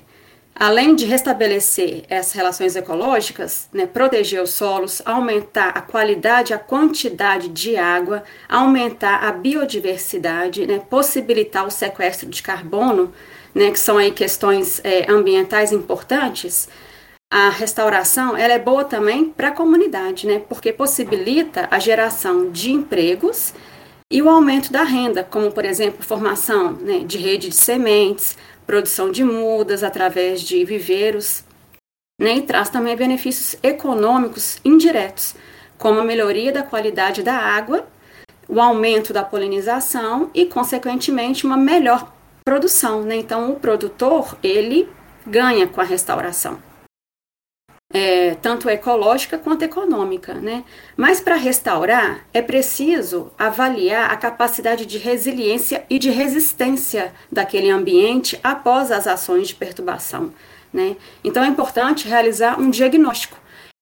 além 0.55 0.95
de 0.95 1.05
restabelecer 1.05 2.03
essas 2.07 2.33
relações 2.33 2.75
ecológicas, 2.75 3.67
né, 3.73 3.85
proteger 3.85 4.41
os 4.41 4.51
solos, 4.51 5.01
aumentar 5.05 5.69
a 5.69 5.81
qualidade, 5.81 6.53
a 6.53 6.59
quantidade 6.59 7.49
de 7.49 7.75
água, 7.75 8.23
aumentar 8.47 9.23
a 9.23 9.31
biodiversidade, 9.31 10.67
né, 10.67 10.79
possibilitar 10.89 11.65
o 11.65 11.71
sequestro 11.71 12.29
de 12.29 12.43
carbono, 12.43 13.11
né, 13.53 13.71
que 13.71 13.79
são 13.79 13.97
aí 13.97 14.11
questões 14.11 14.79
é, 14.83 15.11
ambientais 15.11 15.71
importantes, 15.71 16.69
a 17.31 17.49
restauração 17.49 18.37
ela 18.37 18.53
é 18.53 18.59
boa 18.59 18.83
também 18.85 19.25
para 19.25 19.47
a 19.47 19.51
comunidade, 19.51 20.27
né, 20.27 20.39
porque 20.47 20.71
possibilita 20.71 21.67
a 21.71 21.79
geração 21.79 22.51
de 22.51 22.71
empregos 22.71 23.55
e 24.11 24.21
o 24.21 24.29
aumento 24.29 24.71
da 24.71 24.83
renda, 24.83 25.23
como 25.23 25.51
por 25.51 25.65
exemplo 25.65 26.05
formação 26.05 26.73
né, 26.73 26.99
de 26.99 27.17
rede 27.17 27.49
de 27.49 27.55
sementes, 27.55 28.37
produção 28.65 29.11
de 29.11 29.23
mudas 29.23 29.83
através 29.83 30.41
de 30.41 30.63
viveiros, 30.63 31.43
né, 32.19 32.37
e 32.37 32.41
traz 32.41 32.69
também 32.69 32.95
benefícios 32.95 33.55
econômicos 33.63 34.59
indiretos, 34.63 35.35
como 35.77 35.99
a 35.99 36.03
melhoria 36.03 36.51
da 36.51 36.63
qualidade 36.63 37.23
da 37.23 37.35
água, 37.35 37.87
o 38.47 38.59
aumento 38.59 39.11
da 39.13 39.23
polinização 39.23 40.29
e, 40.33 40.45
consequentemente, 40.45 41.45
uma 41.45 41.57
melhor 41.57 42.13
produção. 42.45 43.01
Né? 43.01 43.15
Então, 43.15 43.51
o 43.51 43.59
produtor 43.59 44.37
ele 44.43 44.87
ganha 45.25 45.67
com 45.67 45.81
a 45.81 45.83
restauração 45.83 46.59
é, 47.93 48.35
tanto 48.41 48.67
ecológica 48.67 49.37
quanto 49.37 49.61
econômica, 49.61 50.33
né? 50.33 50.63
Mas 50.97 51.21
para 51.21 51.35
restaurar 51.35 52.25
é 52.33 52.41
preciso 52.41 53.31
avaliar 53.37 54.09
a 54.09 54.17
capacidade 54.17 54.87
de 54.87 54.97
resiliência 54.97 55.85
e 55.87 55.99
de 55.99 56.09
resistência 56.09 57.13
daquele 57.31 57.69
ambiente 57.69 58.39
após 58.43 58.91
as 58.91 59.05
ações 59.05 59.49
de 59.49 59.55
perturbação, 59.55 60.33
né? 60.73 60.97
Então 61.23 61.43
é 61.43 61.47
importante 61.47 62.07
realizar 62.07 62.59
um 62.59 62.71
diagnóstico. 62.71 63.37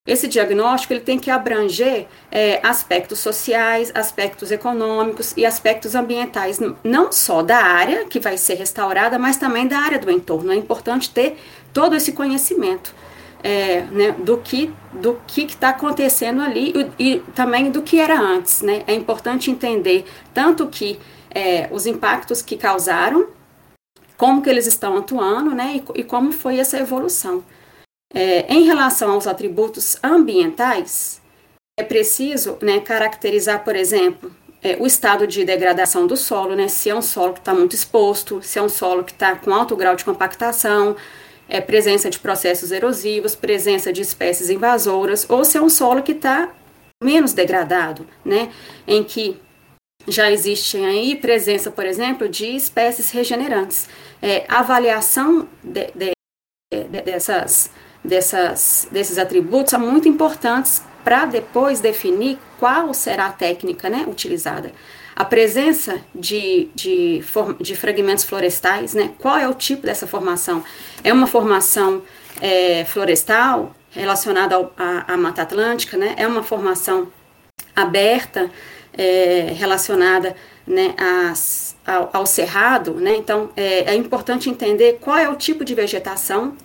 Esse 0.06 0.28
diagnóstico 0.28 0.94
ele 0.94 1.02
tem 1.02 1.20
que 1.20 1.30
abranger 1.30 2.08
é, 2.32 2.60
aspectos 2.64 3.20
sociais, 3.20 3.92
aspectos 3.94 4.52
econômicos 4.52 5.32
e 5.38 5.46
aspectos 5.46 5.94
ambientais, 5.94 6.60
não 6.84 7.12
só 7.12 7.44
da 7.44 7.58
área 7.58 8.06
que 8.06 8.20
vai 8.20 8.36
ser 8.36 8.56
restaurada, 8.56 9.20
mas 9.20 9.38
também 9.38 9.68
da 9.68 9.78
área 9.78 10.00
do 10.00 10.10
entorno. 10.10 10.52
É 10.52 10.56
importante 10.56 11.12
ter 11.12 11.38
todo 11.72 11.96
esse 11.96 12.14
conhecimento 12.14 12.96
é, 13.44 13.82
né, 13.82 14.12
do 14.12 14.38
que 14.38 14.74
do 14.94 15.20
que 15.26 15.44
está 15.44 15.70
acontecendo 15.70 16.42
ali 16.42 16.74
e, 17.00 17.14
e, 17.14 17.20
também 17.34 17.72
do 17.72 17.82
que 17.82 18.00
era 18.00 18.20
antes. 18.20 18.62
Né? 18.62 18.84
É 18.86 18.94
importante 18.94 19.50
entender 19.50 20.06
tanto 20.34 20.68
que 20.68 21.00
é, 21.30 21.70
os 21.72 21.86
impactos 21.86 22.42
que 22.42 22.58
causaram, 22.58 23.28
como 24.18 24.42
que 24.42 24.50
eles 24.50 24.68
estão 24.68 24.98
atuando, 24.98 25.52
né, 25.52 25.82
e, 25.96 26.02
e 26.02 26.04
como 26.04 26.32
foi 26.32 26.60
essa 26.60 26.78
evolução. 26.78 27.44
É, 28.14 28.54
em 28.54 28.66
relação 28.66 29.12
aos 29.12 29.26
atributos 29.26 29.98
ambientais, 30.04 31.22
é 31.80 31.84
preciso 31.84 32.58
né, 32.62 32.82
caracterizar, 32.82 33.64
por 33.64 33.76
exemplo, 33.76 34.30
é, 34.62 34.76
o 34.80 34.86
estado 34.86 35.26
de 35.26 35.44
degradação 35.44 36.06
do 36.06 36.18
solo, 36.18 36.56
né, 36.56 36.68
se 36.68 36.90
é 36.90 36.96
um 36.96 37.02
solo 37.02 37.34
que 37.34 37.40
está 37.40 37.54
muito 37.54 37.74
exposto, 37.74 38.42
se 38.44 38.60
é 38.60 38.62
um 38.62 38.70
solo 38.70 39.04
que 39.04 39.14
está 39.14 39.36
com 39.36 39.54
alto 39.54 39.76
grau 39.76 39.96
de 39.96 40.06
compactação, 40.06 40.96
é, 41.52 41.60
presença 41.60 42.10
de 42.10 42.18
processos 42.18 42.72
erosivos, 42.72 43.36
presença 43.36 43.92
de 43.92 44.02
espécies 44.02 44.50
invasoras, 44.50 45.26
ou 45.30 45.44
se 45.44 45.58
é 45.58 45.62
um 45.62 45.68
solo 45.68 46.02
que 46.02 46.14
está 46.14 46.50
menos 47.04 47.34
degradado, 47.34 48.08
né, 48.24 48.50
em 48.88 49.04
que 49.04 49.38
já 50.08 50.32
existem 50.32 50.86
aí 50.86 51.16
presença, 51.16 51.70
por 51.70 51.86
exemplo, 51.86 52.30
de 52.30 52.56
espécies 52.56 53.12
regenerantes. 53.12 53.90
É, 54.22 54.46
avaliação 54.48 55.48
de, 55.62 55.92
de, 55.94 56.12
de, 56.72 57.02
dessas, 57.02 57.70
dessas, 58.02 58.88
desses 58.90 59.18
atributos 59.18 59.72
são 59.72 59.80
muito 59.80 60.08
importantes 60.08 60.82
para 61.04 61.26
depois 61.26 61.82
definir 61.82 62.40
qual 62.60 62.94
será 62.94 63.26
a 63.26 63.34
técnica 63.34 63.90
né, 63.90 64.06
utilizada. 64.08 64.72
A 65.16 65.26
presença 65.26 66.02
de, 66.16 66.70
de, 66.74 67.22
de 67.60 67.76
fragmentos 67.76 68.24
florestais, 68.24 68.94
né, 68.94 69.12
qual 69.20 69.38
é 69.38 69.48
o 69.48 69.54
tipo 69.54 69.86
dessa 69.86 70.08
formação? 70.08 70.64
É 71.04 71.12
uma 71.12 71.28
formação 71.28 72.02
é, 72.40 72.86
florestal 72.86 73.76
relacionada 73.92 74.70
à 75.08 75.18
Mata 75.18 75.42
Atlântica, 75.42 75.98
né, 75.98 76.16
é 76.18 76.26
uma 76.26 76.44
formação 76.44 77.08
aberta 77.76 78.50
é, 78.98 79.54
relacionada 79.54 80.36
né, 80.66 80.96
às, 80.98 81.76
ao, 81.86 82.10
ao, 82.14 82.26
cerrado, 82.26 82.94
né, 82.96 83.16
então 83.16 83.50
é, 83.56 83.92
é 83.92 83.96
importante 83.96 84.50
entender 84.50 84.98
qual 85.02 85.18
é 85.18 85.30
o 85.30 85.36
tipo 85.36 85.66
de 85.66 85.76
vegetação 85.76 86.56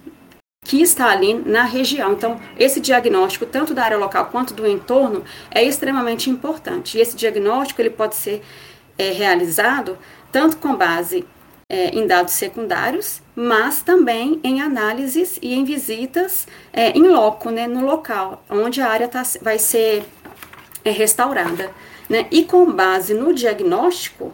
que 0.66 0.82
está 0.82 1.11
ali 1.11 1.35
na 1.35 1.62
região. 1.62 2.12
Então, 2.12 2.40
esse 2.58 2.80
diagnóstico, 2.80 3.46
tanto 3.46 3.73
da 3.73 3.85
área 3.85 3.96
local 3.96 4.26
quanto 4.26 4.52
do 4.52 4.66
entorno, 4.66 5.25
é 5.50 5.62
extremamente 5.62 6.28
importante. 6.28 6.99
E 6.99 7.00
esse 7.00 7.16
diagnóstico 7.16 7.80
ele 7.80 7.90
pode 7.90 8.16
ser 8.16 8.42
é, 8.99 9.11
realizado 9.11 9.96
tanto 10.32 10.56
com 10.56 10.75
base 10.75 11.25
é, 11.68 11.88
em 11.90 12.06
dados 12.06 12.35
secundários, 12.35 13.23
mas 13.35 13.80
também 13.80 14.40
em 14.42 14.61
análises 14.61 15.38
e 15.40 15.54
em 15.54 15.64
visitas 15.64 16.49
é, 16.73 16.90
em 16.90 17.08
loco, 17.08 17.50
né, 17.50 17.66
no 17.66 17.85
local, 17.85 18.44
onde 18.50 18.80
a 18.80 18.88
área 18.88 19.08
tá, 19.08 19.23
vai 19.40 19.58
ser 19.58 20.04
é, 20.85 20.90
restaurada. 20.90 21.70
Né? 22.08 22.26
E 22.30 22.44
com 22.44 22.70
base 22.73 23.14
no 23.14 23.32
diagnóstico 23.32 24.32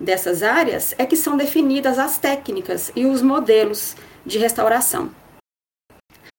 dessas 0.00 0.42
áreas 0.42 0.94
é 0.96 1.04
que 1.04 1.16
são 1.16 1.36
definidas 1.36 1.98
as 1.98 2.18
técnicas 2.18 2.90
e 2.96 3.04
os 3.04 3.20
modelos 3.20 3.96
de 4.24 4.38
restauração. 4.38 5.10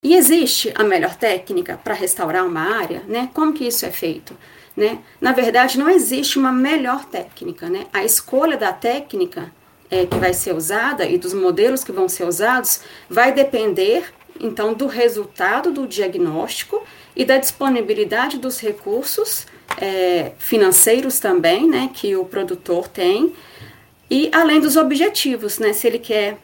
E 0.05 0.13
existe 0.13 0.71
a 0.75 0.83
melhor 0.83 1.15
técnica 1.15 1.79
para 1.83 1.95
restaurar 1.95 2.45
uma 2.45 2.61
área, 2.61 3.01
né? 3.07 3.27
Como 3.33 3.51
que 3.51 3.65
isso 3.65 3.87
é 3.87 3.89
feito? 3.89 4.37
Né? 4.77 4.99
Na 5.19 5.31
verdade, 5.31 5.79
não 5.79 5.89
existe 5.89 6.37
uma 6.37 6.51
melhor 6.51 7.05
técnica, 7.05 7.67
né? 7.69 7.87
A 7.91 8.05
escolha 8.05 8.55
da 8.55 8.71
técnica 8.71 9.51
é, 9.89 10.05
que 10.05 10.15
vai 10.17 10.31
ser 10.31 10.53
usada 10.53 11.05
e 11.07 11.17
dos 11.17 11.33
modelos 11.33 11.83
que 11.83 11.91
vão 11.91 12.07
ser 12.07 12.23
usados 12.25 12.81
vai 13.09 13.31
depender, 13.31 14.13
então, 14.39 14.75
do 14.75 14.85
resultado 14.85 15.71
do 15.71 15.87
diagnóstico 15.87 16.83
e 17.15 17.25
da 17.25 17.39
disponibilidade 17.39 18.37
dos 18.37 18.59
recursos 18.59 19.47
é, 19.81 20.33
financeiros 20.37 21.19
também, 21.19 21.67
né? 21.67 21.89
Que 21.91 22.15
o 22.15 22.25
produtor 22.25 22.87
tem 22.87 23.33
e 24.07 24.29
além 24.31 24.59
dos 24.59 24.75
objetivos, 24.75 25.57
né? 25.57 25.73
Se 25.73 25.87
ele 25.87 25.97
quer 25.97 26.37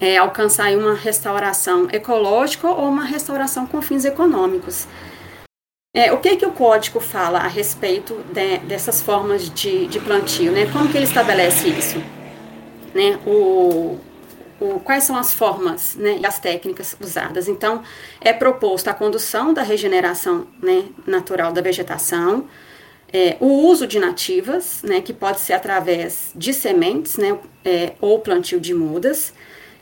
é, 0.00 0.16
alcançar 0.16 0.70
uma 0.76 0.94
restauração 0.94 1.88
ecológica 1.90 2.68
ou 2.68 2.88
uma 2.88 3.04
restauração 3.04 3.66
com 3.66 3.80
fins 3.80 4.04
econômicos. 4.04 4.86
É, 5.94 6.12
o 6.12 6.18
que, 6.18 6.36
que 6.36 6.46
o 6.46 6.52
código 6.52 7.00
fala 7.00 7.38
a 7.38 7.48
respeito 7.48 8.14
de, 8.32 8.58
dessas 8.58 9.00
formas 9.00 9.48
de, 9.48 9.86
de, 9.86 9.98
plantio? 9.98 10.52
Né? 10.52 10.66
Como 10.70 10.88
que 10.88 10.96
ele 10.96 11.06
estabelece 11.06 11.68
isso? 11.68 11.98
Né? 12.94 13.18
O, 13.26 13.98
o, 14.60 14.80
quais 14.80 15.04
são 15.04 15.16
as 15.16 15.32
formas 15.32 15.96
né, 15.96 16.18
e 16.20 16.26
as 16.26 16.38
técnicas 16.38 16.94
usadas? 17.00 17.48
Então, 17.48 17.82
é 18.20 18.32
proposto 18.32 18.88
a 18.88 18.94
condução 18.94 19.54
da 19.54 19.62
regeneração 19.62 20.46
né, 20.62 20.84
natural 21.06 21.52
da 21.52 21.62
vegetação, 21.62 22.46
é, 23.10 23.38
o 23.40 23.46
uso 23.46 23.86
de 23.86 23.98
nativas, 23.98 24.82
né, 24.82 25.00
que 25.00 25.14
pode 25.14 25.40
ser 25.40 25.54
através 25.54 26.30
de 26.34 26.52
sementes 26.52 27.16
né, 27.16 27.38
é, 27.64 27.94
ou 28.00 28.20
plantio 28.20 28.60
de 28.60 28.74
mudas, 28.74 29.32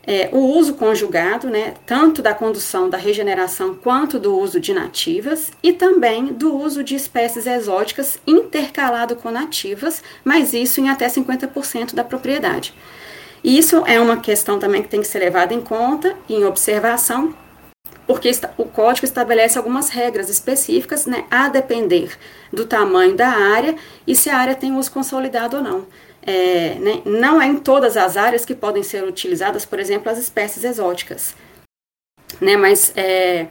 é, 0.07 0.29
o 0.31 0.37
uso 0.37 0.75
conjugado, 0.75 1.49
né, 1.49 1.73
tanto 1.85 2.21
da 2.21 2.33
condução 2.33 2.89
da 2.89 2.97
regeneração 2.97 3.75
quanto 3.75 4.17
do 4.17 4.39
uso 4.39 4.57
de 4.57 4.73
nativas, 4.73 5.51
e 5.61 5.73
também 5.73 6.27
do 6.27 6.55
uso 6.55 6.81
de 6.81 6.95
espécies 6.95 7.45
exóticas 7.45 8.17
intercalado 8.25 9.17
com 9.17 9.29
nativas, 9.29 10.01
mas 10.23 10.53
isso 10.53 10.79
em 10.79 10.87
até 10.87 11.07
50% 11.07 11.93
da 11.93 12.05
propriedade. 12.05 12.73
Isso 13.43 13.83
é 13.85 13.99
uma 13.99 14.17
questão 14.17 14.57
também 14.57 14.81
que 14.81 14.87
tem 14.87 15.01
que 15.01 15.07
ser 15.07 15.19
levada 15.19 15.53
em 15.53 15.61
conta 15.61 16.15
e 16.29 16.35
em 16.35 16.45
observação, 16.45 17.35
porque 18.07 18.31
o 18.57 18.63
código 18.63 19.05
estabelece 19.05 19.57
algumas 19.57 19.89
regras 19.89 20.29
específicas, 20.29 21.05
né, 21.05 21.25
a 21.29 21.49
depender 21.49 22.17
do 22.53 22.65
tamanho 22.65 23.13
da 23.13 23.27
área 23.27 23.75
e 24.07 24.15
se 24.15 24.29
a 24.29 24.37
área 24.37 24.55
tem 24.55 24.73
uso 24.73 24.89
consolidado 24.89 25.57
ou 25.57 25.63
não 25.63 25.85
é, 26.27 26.75
né, 26.75 27.01
não 27.05 27.41
é 27.41 27.47
em 27.47 27.55
todas 27.55 27.95
as 27.95 28.17
áreas 28.17 28.45
que 28.45 28.53
podem 28.53 28.83
ser 28.83 29.01
utilizadas, 29.05 29.65
por 29.65 29.79
exemplo, 29.79 30.11
as 30.11 30.17
espécies 30.17 30.65
exóticas. 30.65 31.33
Né, 32.41 32.57
mas 32.57 32.91
é, 32.97 33.47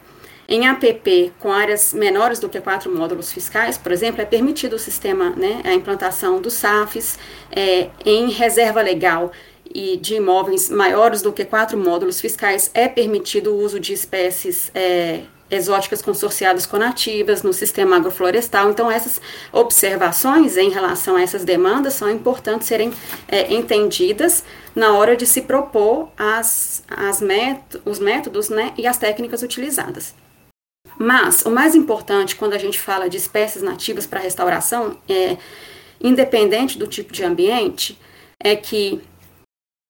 em 0.47 0.69
APP 0.69 1.33
com 1.41 1.51
áreas 1.51 1.95
menores 1.95 2.39
do 2.39 2.51
que 2.51 2.61
quatro 2.61 2.95
módulos 2.95 3.33
fiscais, 3.33 3.79
por 3.79 3.91
exemplo, 3.91 4.21
é 4.21 4.27
permitido 4.27 4.75
o 4.75 4.79
sistema, 4.79 5.31
né, 5.31 5.63
a 5.65 5.73
implantação 5.73 6.41
dos 6.41 6.53
SAFs 6.53 7.19
é, 7.51 7.89
em 8.05 8.31
reserva 8.31 8.83
legal 8.83 9.33
e 9.75 9.97
de 9.97 10.17
imóveis 10.17 10.69
maiores 10.69 11.23
do 11.23 11.33
que 11.33 11.45
quatro 11.45 11.79
módulos 11.79 12.21
fiscais, 12.21 12.71
é 12.75 12.87
permitido 12.87 13.55
o 13.55 13.59
uso 13.59 13.81
de 13.81 13.95
espécies 13.95 14.71
é, 14.75 15.23
exóticas 15.51 16.03
consorciadas 16.03 16.67
com 16.67 16.77
nativas 16.77 17.43
no 17.43 17.53
sistema 17.53 17.97
agroflorestal. 17.97 18.71
Então, 18.71 18.91
essas 18.91 19.21
observações 19.53 20.57
em 20.57 20.71
relação 20.71 21.17
a 21.17 21.23
essas 21.23 21.45
demandas 21.45 21.95
são 21.95 22.11
importantes 22.11 22.67
serem 22.67 22.93
é, 23.29 23.53
entendidas 23.53 24.45
na 24.75 24.93
hora 24.95 25.17
de 25.17 25.27
se 25.27 25.43
propor 25.43 26.11
as, 26.17 26.83
as 26.89 27.21
os 27.85 27.99
métodos 27.99 28.49
né, 28.49 28.73
e 28.77 28.87
as 28.87 28.99
técnicas 28.99 29.43
utilizadas. 29.43 30.15
Mas 30.99 31.43
o 31.43 31.51
mais 31.51 31.75
importante 31.75 32.37
quando 32.37 32.55
a 32.55 32.59
gente 32.59 32.79
fala 32.79 33.09
de 33.09 33.17
espécies 33.17 33.63
nativas 33.63 34.07
para 34.07 34.21
restauração, 34.21 34.97
é, 35.09 35.37
independente 36.01 36.79
do 36.79 36.87
tipo 36.87 37.13
de 37.13 37.25
ambiente, 37.25 37.99
é 38.43 38.55
que 38.55 39.03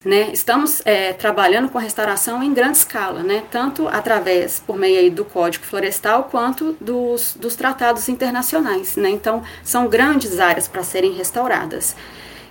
né? 0.05 0.31
Estamos 0.33 0.83
é, 0.85 1.13
trabalhando 1.13 1.69
com 1.69 1.79
restauração 1.79 2.43
em 2.43 2.55
grande 2.55 2.79
escala, 2.79 3.23
né? 3.23 3.43
tanto 3.51 3.89
através, 3.89 4.61
por 4.65 4.77
meio 4.77 5.11
do 5.11 5.25
Código 5.25 5.65
Florestal, 5.65 6.25
quanto 6.31 6.77
dos, 6.81 7.35
dos 7.35 7.57
tratados 7.57 8.09
internacionais. 8.09 8.97
Né? 8.97 9.11
Então, 9.11 9.43
são 9.65 9.89
grandes 9.89 10.39
áreas 10.39 10.69
para 10.69 10.85
serem 10.85 11.13
restauradas. 11.13 11.97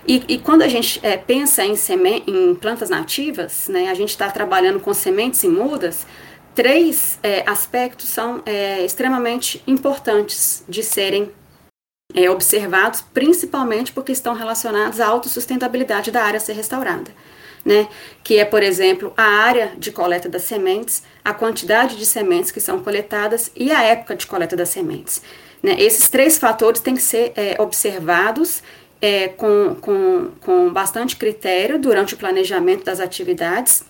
E, 0.06 0.22
e, 0.28 0.38
quando 0.38 0.62
a 0.62 0.68
gente 0.68 1.00
é, 1.02 1.16
pensa 1.16 1.64
em, 1.64 1.74
em 2.26 2.54
plantas 2.54 2.90
nativas, 2.90 3.66
né, 3.68 3.88
a 3.88 3.94
gente 3.94 4.10
está 4.10 4.30
trabalhando 4.30 4.78
com 4.78 4.94
sementes 4.94 5.42
e 5.42 5.48
mudas, 5.48 6.06
três 6.54 7.18
é, 7.24 7.42
aspectos 7.48 8.08
são 8.08 8.40
é, 8.46 8.84
extremamente 8.84 9.64
importantes 9.66 10.62
de 10.68 10.84
serem 10.84 11.32
é, 12.14 12.30
observados, 12.30 13.00
principalmente 13.00 13.92
porque 13.92 14.12
estão 14.12 14.32
relacionados 14.32 15.00
à 15.00 15.08
autossustentabilidade 15.08 16.12
da 16.12 16.22
área 16.22 16.36
a 16.36 16.40
ser 16.40 16.52
restaurada 16.52 17.10
né? 17.66 17.88
Que 18.22 18.38
é, 18.38 18.44
por 18.44 18.62
exemplo, 18.62 19.12
a 19.16 19.24
área 19.24 19.72
de 19.76 19.90
coleta 19.90 20.28
das 20.28 20.42
sementes, 20.42 21.02
a 21.24 21.34
quantidade 21.34 21.96
de 21.96 22.06
sementes 22.06 22.52
que 22.52 22.60
são 22.60 22.80
coletadas 22.80 23.50
e 23.56 23.72
a 23.72 23.82
época 23.82 24.14
de 24.14 24.24
coleta 24.24 24.54
das 24.54 24.68
sementes. 24.68 25.20
Né? 25.60 25.74
Esses 25.76 26.08
três 26.08 26.38
fatores 26.38 26.80
têm 26.80 26.94
que 26.94 27.02
ser 27.02 27.32
é, 27.34 27.60
observados 27.60 28.62
é, 29.00 29.28
com, 29.28 29.74
com, 29.80 30.30
com 30.40 30.72
bastante 30.72 31.16
critério 31.16 31.76
durante 31.76 32.14
o 32.14 32.16
planejamento 32.16 32.84
das 32.84 33.00
atividades, 33.00 33.82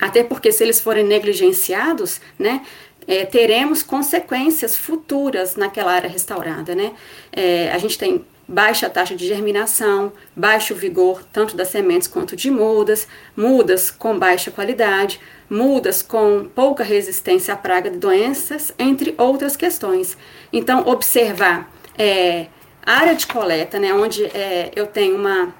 até 0.00 0.24
porque 0.24 0.50
se 0.50 0.64
eles 0.64 0.80
forem 0.80 1.04
negligenciados, 1.04 2.20
né, 2.36 2.66
é, 3.06 3.24
teremos 3.24 3.84
consequências 3.84 4.76
futuras 4.76 5.54
naquela 5.54 5.92
área 5.92 6.10
restaurada, 6.10 6.74
né? 6.74 6.92
É, 7.32 7.70
a 7.72 7.78
gente 7.78 7.96
tem 7.98 8.24
baixa 8.52 8.90
taxa 8.90 9.16
de 9.16 9.26
germinação, 9.26 10.12
baixo 10.36 10.74
vigor 10.74 11.24
tanto 11.32 11.56
das 11.56 11.68
sementes 11.68 12.06
quanto 12.06 12.36
de 12.36 12.50
mudas, 12.50 13.08
mudas 13.34 13.90
com 13.90 14.18
baixa 14.18 14.50
qualidade, 14.50 15.18
mudas 15.48 16.02
com 16.02 16.50
pouca 16.54 16.84
resistência 16.84 17.54
à 17.54 17.56
praga 17.56 17.90
de 17.90 17.96
doenças, 17.96 18.72
entre 18.78 19.14
outras 19.16 19.56
questões. 19.56 20.18
Então, 20.52 20.86
observar 20.86 21.72
é, 21.96 22.46
área 22.84 23.14
de 23.14 23.26
coleta, 23.26 23.78
né, 23.78 23.94
onde 23.94 24.24
é, 24.26 24.70
eu 24.76 24.86
tenho 24.86 25.16
uma 25.16 25.54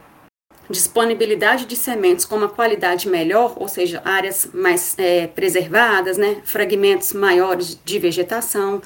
disponibilidade 0.68 1.64
de 1.64 1.76
sementes 1.76 2.24
com 2.26 2.36
uma 2.36 2.48
qualidade 2.48 3.08
melhor, 3.08 3.54
ou 3.56 3.68
seja, 3.68 4.02
áreas 4.04 4.50
mais 4.52 4.94
é, 4.98 5.26
preservadas, 5.26 6.18
né, 6.18 6.42
fragmentos 6.44 7.14
maiores 7.14 7.78
de 7.82 7.98
vegetação, 7.98 8.82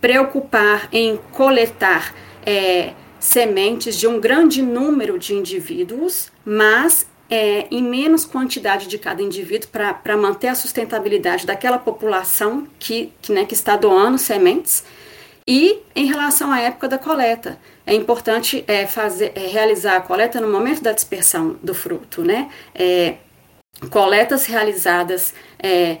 preocupar 0.00 0.88
em 0.92 1.18
coletar 1.32 2.14
é, 2.46 2.94
sementes 3.20 3.96
de 3.96 4.08
um 4.08 4.18
grande 4.18 4.62
número 4.62 5.18
de 5.18 5.34
indivíduos, 5.34 6.32
mas 6.44 7.06
é, 7.30 7.68
em 7.70 7.82
menos 7.82 8.24
quantidade 8.24 8.88
de 8.88 8.98
cada 8.98 9.22
indivíduo 9.22 9.68
para 9.70 10.16
manter 10.16 10.48
a 10.48 10.54
sustentabilidade 10.54 11.46
daquela 11.46 11.78
população 11.78 12.66
que, 12.78 13.12
que, 13.22 13.32
né, 13.32 13.44
que 13.44 13.54
está 13.54 13.76
doando 13.76 14.18
sementes. 14.18 14.82
E 15.46 15.78
em 15.94 16.06
relação 16.06 16.50
à 16.50 16.60
época 16.60 16.88
da 16.88 16.98
coleta, 16.98 17.58
é 17.86 17.94
importante 17.94 18.64
é, 18.66 18.86
fazer, 18.86 19.32
é, 19.34 19.46
realizar 19.46 19.96
a 19.96 20.00
coleta 20.00 20.40
no 20.40 20.48
momento 20.48 20.82
da 20.82 20.92
dispersão 20.92 21.56
do 21.62 21.74
fruto, 21.74 22.22
né? 22.22 22.48
É, 22.74 23.16
coletas 23.90 24.46
realizadas 24.46 25.34
é, 25.58 25.98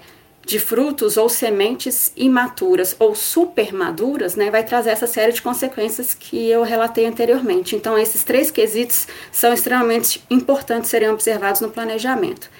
de 0.50 0.58
frutos 0.58 1.16
ou 1.16 1.28
sementes 1.28 2.12
imaturas 2.16 2.96
ou 2.98 3.14
supermaduras, 3.14 4.34
né, 4.34 4.50
vai 4.50 4.64
trazer 4.64 4.90
essa 4.90 5.06
série 5.06 5.32
de 5.32 5.40
consequências 5.40 6.12
que 6.12 6.50
eu 6.50 6.64
relatei 6.64 7.06
anteriormente. 7.06 7.76
Então, 7.76 7.96
esses 7.96 8.24
três 8.24 8.50
quesitos 8.50 9.06
são 9.30 9.52
extremamente 9.52 10.20
importantes 10.28 10.90
serem 10.90 11.08
observados 11.08 11.60
no 11.60 11.70
planejamento. 11.70 12.50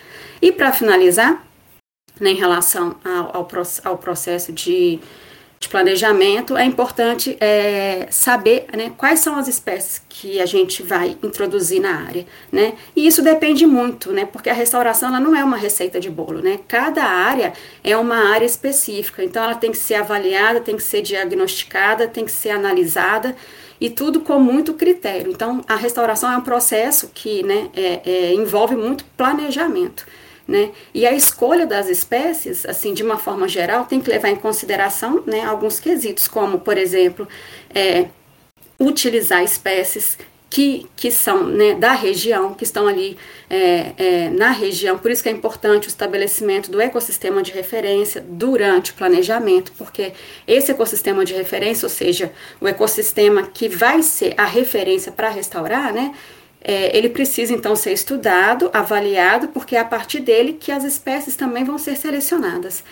E 0.40 0.53
para 0.53 0.72
finalizar, 0.72 1.44
né, 2.20 2.31
em 2.31 2.37
relação 2.37 2.94
ao, 3.05 3.38
ao, 3.38 3.48
ao 3.85 3.98
processo 3.98 4.53
de 4.53 5.00
de 5.62 5.68
planejamento, 5.68 6.57
é 6.57 6.64
importante 6.64 7.37
é, 7.38 8.07
saber 8.11 8.64
né, 8.75 8.92
quais 8.96 9.20
são 9.20 9.37
as 9.37 9.46
espécies 9.46 10.01
que 10.09 10.40
a 10.40 10.46
gente 10.46 10.83
vai 10.83 11.18
introduzir 11.23 11.83
na 11.83 12.03
área, 12.07 12.27
né? 12.51 12.73
E 12.96 13.07
isso 13.07 13.20
depende 13.20 13.66
muito, 13.66 14.11
né? 14.11 14.25
Porque 14.25 14.49
a 14.49 14.55
restauração 14.55 15.11
ela 15.11 15.20
não 15.20 15.37
é 15.37 15.44
uma 15.44 15.59
receita 15.59 16.01
de 16.01 16.09
bolo, 16.09 16.40
né? 16.40 16.61
Cada 16.66 17.05
área 17.05 17.53
é 17.85 17.94
uma 17.94 18.33
área 18.33 18.46
específica, 18.46 19.23
então 19.23 19.44
ela 19.44 19.55
tem 19.55 19.70
que 19.70 19.77
ser 19.77 19.96
avaliada, 19.96 20.61
tem 20.61 20.77
que 20.77 20.83
ser 20.83 21.03
diagnosticada, 21.03 22.09
tem 22.09 22.25
que 22.25 22.33
ser 22.33 22.51
analisada 22.51 23.37
e 23.79 23.90
tudo 23.90 24.20
com 24.20 24.40
muito 24.40 24.73
critério. 24.73 25.31
Então, 25.31 25.62
a 25.68 25.77
restauração 25.77 26.33
é 26.33 26.38
um 26.38 26.42
processo 26.42 27.11
que 27.12 27.42
né, 27.42 27.68
é, 27.77 28.01
é, 28.07 28.35
envolve 28.35 28.75
muito 28.77 29.05
planejamento. 29.14 30.07
Né? 30.50 30.72
E 30.92 31.06
a 31.06 31.12
escolha 31.12 31.64
das 31.64 31.88
espécies, 31.88 32.66
assim, 32.66 32.92
de 32.92 33.04
uma 33.04 33.16
forma 33.16 33.46
geral, 33.46 33.84
tem 33.84 34.00
que 34.00 34.10
levar 34.10 34.30
em 34.30 34.34
consideração 34.34 35.22
né, 35.24 35.44
alguns 35.44 35.78
quesitos, 35.78 36.26
como, 36.26 36.58
por 36.58 36.76
exemplo, 36.76 37.28
é, 37.72 38.06
utilizar 38.80 39.44
espécies 39.44 40.18
que, 40.50 40.88
que 40.96 41.08
são 41.08 41.44
né, 41.44 41.74
da 41.74 41.92
região, 41.92 42.52
que 42.52 42.64
estão 42.64 42.88
ali 42.88 43.16
é, 43.48 43.92
é, 43.96 44.30
na 44.30 44.50
região. 44.50 44.98
Por 44.98 45.12
isso 45.12 45.22
que 45.22 45.28
é 45.28 45.32
importante 45.32 45.86
o 45.86 45.88
estabelecimento 45.88 46.68
do 46.68 46.80
ecossistema 46.80 47.44
de 47.44 47.52
referência 47.52 48.20
durante 48.20 48.90
o 48.90 48.94
planejamento, 48.94 49.70
porque 49.78 50.12
esse 50.48 50.72
ecossistema 50.72 51.24
de 51.24 51.32
referência, 51.32 51.86
ou 51.86 51.90
seja, 51.90 52.32
o 52.60 52.66
ecossistema 52.66 53.44
que 53.44 53.68
vai 53.68 54.02
ser 54.02 54.34
a 54.36 54.46
referência 54.46 55.12
para 55.12 55.28
restaurar, 55.28 55.92
né, 55.92 56.12
é, 56.62 56.96
ele 56.96 57.09
precisa 57.09 57.53
então 57.53 57.75
ser 57.75 57.92
estudado, 57.92 58.70
avaliado, 58.73 59.49
porque 59.49 59.77
é 59.77 59.81
a 59.81 59.85
partir 59.85 60.20
dele 60.20 60.55
que 60.61 60.70
as 60.70 60.85
espécies 60.85 61.37
também 61.37 61.64
vão 61.64 61.79
ser 61.79 61.96
selecionadas. 61.96 62.85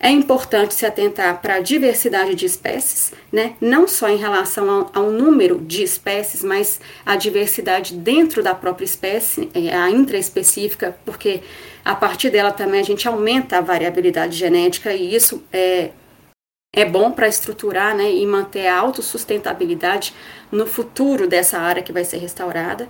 É 0.00 0.10
importante 0.10 0.74
se 0.74 0.84
atentar 0.84 1.40
para 1.40 1.54
a 1.54 1.60
diversidade 1.60 2.34
de 2.34 2.44
espécies, 2.44 3.12
né? 3.30 3.54
não 3.60 3.86
só 3.86 4.08
em 4.08 4.16
relação 4.16 4.68
ao, 4.68 4.90
ao, 4.92 5.10
número 5.12 5.60
de 5.60 5.84
espécies, 5.84 6.42
mas 6.42 6.80
a 7.06 7.14
diversidade 7.14 7.94
dentro 7.94 8.42
da 8.42 8.52
própria 8.52 8.84
espécie, 8.84 9.48
é, 9.54 9.72
a 9.72 9.88
intraespecífica, 9.88 10.96
porque 11.04 11.40
a 11.84 11.94
partir 11.94 12.30
dela 12.30 12.50
também 12.50 12.80
a 12.80 12.84
gente 12.84 13.06
aumenta 13.06 13.58
a 13.58 13.60
variabilidade 13.60 14.36
genética 14.36 14.92
e 14.92 15.14
isso 15.14 15.40
é, 15.52 15.90
é 16.74 16.84
bom 16.84 17.10
para 17.12 17.28
estruturar 17.28 17.94
né, 17.94 18.10
e 18.10 18.26
manter 18.26 18.66
a 18.66 18.78
autossustentabilidade 18.78 20.14
no 20.50 20.66
futuro 20.66 21.26
dessa 21.28 21.58
área 21.58 21.82
que 21.82 21.92
vai 21.92 22.04
ser 22.04 22.18
restaurada 22.18 22.88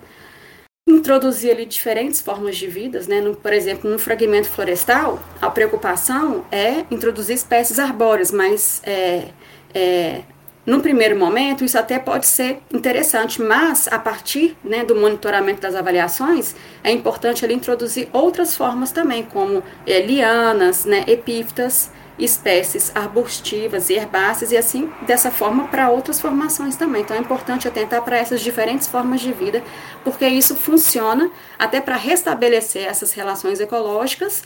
introduzir 0.86 1.52
ali 1.52 1.64
diferentes 1.64 2.20
formas 2.20 2.56
de 2.56 2.66
vidas, 2.66 3.06
né? 3.06 3.20
No, 3.20 3.36
por 3.36 3.52
exemplo, 3.52 3.88
no 3.90 3.98
fragmento 3.98 4.48
florestal, 4.48 5.20
a 5.40 5.48
preocupação 5.48 6.44
é 6.50 6.84
introduzir 6.90 7.36
espécies 7.36 7.78
arbóreas, 7.78 8.32
mas 8.32 8.82
é, 8.84 9.28
é, 9.72 10.22
no 10.66 10.80
primeiro 10.80 11.16
momento 11.16 11.64
isso 11.64 11.78
até 11.78 11.98
pode 11.98 12.26
ser 12.26 12.58
interessante, 12.72 13.40
mas 13.40 13.88
a 13.88 13.98
partir 13.98 14.56
né, 14.64 14.84
do 14.84 14.96
monitoramento 14.96 15.60
das 15.60 15.74
avaliações 15.74 16.54
é 16.82 16.90
importante 16.90 17.44
ali 17.44 17.54
introduzir 17.54 18.08
outras 18.12 18.56
formas 18.56 18.90
também, 18.90 19.22
como 19.22 19.62
é, 19.86 20.00
lianas, 20.00 20.84
né, 20.84 21.04
epífitas, 21.06 21.90
espécies 22.24 22.92
arbustivas 22.94 23.90
e 23.90 23.94
herbáceas 23.94 24.52
e 24.52 24.56
assim 24.56 24.92
dessa 25.02 25.30
forma 25.30 25.66
para 25.68 25.90
outras 25.90 26.20
formações 26.20 26.76
também. 26.76 27.02
Então 27.02 27.16
é 27.16 27.20
importante 27.20 27.66
atentar 27.66 28.02
para 28.02 28.16
essas 28.16 28.40
diferentes 28.40 28.86
formas 28.86 29.20
de 29.20 29.32
vida, 29.32 29.62
porque 30.04 30.26
isso 30.26 30.54
funciona 30.54 31.30
até 31.58 31.80
para 31.80 31.96
restabelecer 31.96 32.86
essas 32.86 33.12
relações 33.12 33.58
ecológicas 33.58 34.44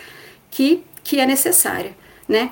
que, 0.51 0.83
que 1.05 1.21
é 1.21 1.27
necessária, 1.27 1.95
né? 2.27 2.51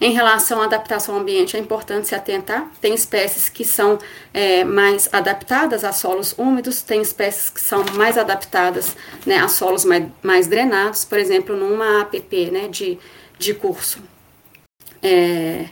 Em 0.00 0.12
relação 0.12 0.60
à 0.60 0.64
adaptação 0.64 1.14
ao 1.14 1.20
ambiente, 1.20 1.56
é 1.56 1.60
importante 1.60 2.08
se 2.08 2.14
atentar. 2.14 2.68
Tem 2.80 2.92
espécies 2.92 3.48
que 3.48 3.64
são 3.64 3.98
é, 4.34 4.64
mais 4.64 5.08
adaptadas 5.12 5.84
a 5.84 5.92
solos 5.92 6.34
úmidos, 6.36 6.82
tem 6.82 7.00
espécies 7.00 7.48
que 7.48 7.60
são 7.60 7.84
mais 7.94 8.18
adaptadas 8.18 8.96
né, 9.24 9.38
a 9.38 9.48
solos 9.48 9.84
mais, 9.84 10.04
mais 10.20 10.46
drenados. 10.48 11.04
Por 11.04 11.18
exemplo, 11.18 11.56
numa 11.56 12.02
APP 12.02 12.50
né, 12.50 12.68
de, 12.68 12.98
de 13.38 13.54
curso 13.54 14.02
é, 15.04 15.66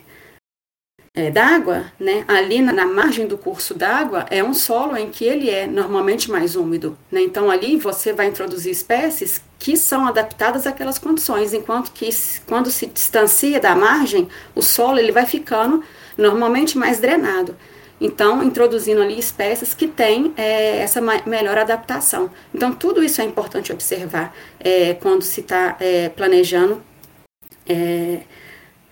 é, 1.14 1.30
d'água, 1.30 1.86
né, 1.98 2.24
ali 2.28 2.60
na, 2.60 2.72
na, 2.72 2.86
margem 2.86 3.26
do 3.26 3.38
curso 3.38 3.74
d'água, 3.74 4.26
é 4.30 4.44
um 4.44 4.52
solo 4.52 4.96
em 4.96 5.10
que 5.10 5.24
ele 5.24 5.48
é 5.48 5.66
normalmente 5.66 6.30
mais 6.30 6.54
úmido. 6.54 6.96
Né? 7.10 7.22
Então, 7.22 7.50
ali 7.50 7.76
você 7.76 8.12
vai 8.12 8.26
introduzir 8.26 8.70
espécies 8.70 9.42
que 9.58 9.76
são 9.76 10.06
adaptadas 10.06 10.66
àquelas 10.66 10.98
condições, 10.98 11.54
enquanto 11.54 11.92
que 11.92 12.08
quando 12.46 12.70
se 12.70 12.86
distancia 12.86 13.58
da 13.58 13.74
margem, 13.74 14.28
o 14.54 14.60
solo 14.60 14.98
ele 14.98 15.12
vai 15.12 15.24
ficando 15.24 15.82
normalmente 16.16 16.76
mais 16.76 17.00
drenado. 17.00 17.56
Então, 18.00 18.42
introduzindo 18.42 19.00
ali 19.00 19.18
espécies 19.18 19.74
que 19.74 19.86
têm 19.86 20.34
é, 20.36 20.78
essa 20.78 21.00
melhor 21.24 21.56
adaptação. 21.56 22.30
Então, 22.52 22.74
tudo 22.74 23.02
isso 23.02 23.20
é 23.22 23.24
importante 23.24 23.72
observar 23.72 24.34
é, 24.58 24.94
quando 24.94 25.22
se 25.22 25.40
está 25.40 25.76
é, 25.78 26.08
planejando 26.08 26.82
é, 27.68 28.22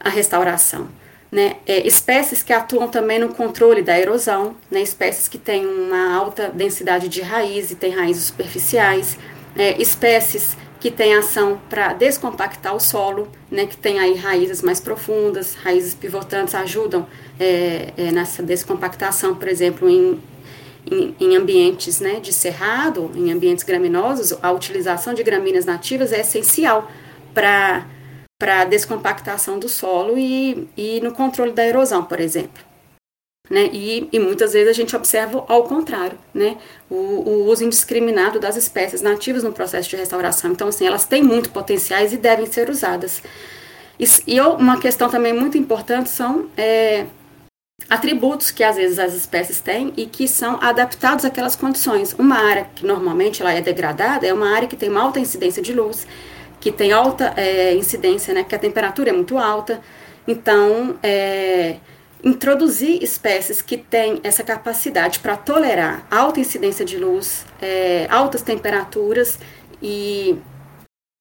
a 0.01 0.09
restauração. 0.09 0.89
Né? 1.31 1.57
É, 1.65 1.87
espécies 1.87 2.43
que 2.43 2.53
atuam 2.53 2.89
também 2.89 3.21
no 3.21 3.29
controle 3.29 3.83
da 3.83 3.97
erosão, 3.97 4.57
né? 4.69 4.81
espécies 4.81 5.29
que 5.29 5.39
têm 5.39 5.65
uma 5.65 6.13
alta 6.17 6.49
densidade 6.49 7.09
de 7.09 7.21
raiz 7.21 7.71
e 7.71 7.77
têm 7.77 7.93
raízes 7.93 8.25
superficiais, 8.25 9.17
é, 9.57 9.81
espécies 9.81 10.57
que 10.81 10.91
têm 10.91 11.15
ação 11.15 11.61
para 11.69 11.93
descompactar 11.93 12.75
o 12.75 12.81
solo, 12.81 13.29
né? 13.49 13.67
que 13.67 13.77
tem 13.77 14.01
aí 14.01 14.15
raízes 14.15 14.61
mais 14.61 14.81
profundas, 14.81 15.55
raízes 15.55 15.95
pivotantes 15.95 16.55
ajudam 16.55 17.07
é, 17.39 17.93
é 17.97 18.11
nessa 18.11 18.43
descompactação, 18.43 19.37
por 19.37 19.47
exemplo, 19.47 19.89
em, 19.89 20.21
em, 20.91 21.15
em, 21.21 21.37
ambientes 21.37 22.01
né, 22.01 22.19
de 22.19 22.33
cerrado, 22.33 23.11
em 23.15 23.31
ambientes 23.31 23.63
graminosos, 23.63 24.37
a 24.43 24.51
utilização 24.51 25.15
de 25.15 25.23
gramíneas 25.23 25.65
nativas 25.65 26.13
é 26.13 26.21
essencial 26.21 26.91
para 27.33 27.87
para 28.40 28.64
descompactação 28.64 29.59
do 29.59 29.68
solo 29.68 30.16
e, 30.16 30.66
e 30.74 30.98
no 31.03 31.12
controle 31.12 31.53
da 31.53 31.64
erosão, 31.64 32.03
por 32.03 32.18
exemplo. 32.18 32.64
Né? 33.50 33.68
E, 33.70 34.09
e, 34.11 34.18
muitas 34.18 34.55
vezes 34.55 34.68
a 34.68 34.72
gente 34.72 34.96
observa 34.96 35.44
ao 35.46 35.64
contrário, 35.64 36.16
né? 36.33 36.57
O, 36.88 36.94
o, 36.94 37.50
uso 37.50 37.64
indiscriminado 37.64 38.38
das 38.38 38.57
espécies 38.57 39.03
nativas 39.03 39.42
no 39.42 39.53
processo 39.53 39.90
de 39.90 39.96
restauração. 39.96 40.53
Então, 40.53 40.68
assim, 40.68 40.87
elas 40.87 41.05
têm 41.05 41.22
muito 41.22 41.50
potenciais 41.50 42.12
e 42.12 42.16
devem 42.16 42.46
ser 42.46 42.70
usadas. 42.70 43.22
E, 43.98 44.07
e 44.26 44.40
uma 44.40 44.81
questão 44.81 45.11
também 45.11 45.35
muito 45.35 45.59
importante 45.59 46.09
são 46.09 46.48
é, 46.57 47.07
atributos 47.90 48.53
que 48.53 48.62
às 48.62 48.76
vezes 48.76 49.00
as 49.00 49.12
espécies 49.14 49.61
têm 49.61 49.92
e 49.96 50.07
que 50.07 50.29
são 50.29 50.59
adaptados 50.62 51.24
àquelas 51.24 51.57
condições. 51.57 52.14
Uma 52.14 52.37
área 52.37 52.68
que 52.74 52.87
normalmente 52.87 53.42
ela 53.42 53.53
é 53.53 53.61
degradada 53.61 54.26
é 54.26 54.33
uma 54.33 54.48
área 54.55 54.68
que 54.68 54.76
tem 54.76 54.88
uma 54.88 55.03
alta 55.03 55.18
incidência 55.18 55.61
de 55.61 55.74
luz, 55.74 56.07
que 56.61 56.70
tem 56.70 56.92
alta 56.92 57.33
é, 57.37 57.75
incidência, 57.75 58.35
né, 58.35 58.44
que 58.44 58.55
a 58.55 58.59
temperatura 58.59 59.11
é 59.11 59.12
muito 59.12 59.38
alta. 59.38 59.81
Então, 60.29 60.99
é, 61.03 61.77
introduzir 62.23 63.03
espécies 63.03 63.62
que 63.62 63.77
têm 63.77 64.20
essa 64.23 64.44
capacidade 64.44 65.20
para 65.20 65.37
tolerar 65.37 66.07
alta 66.11 66.38
incidência 66.38 66.85
de 66.85 66.99
luz, 66.99 67.46
é, 67.61 68.07
altas 68.11 68.42
temperaturas 68.42 69.38
e, 69.83 70.38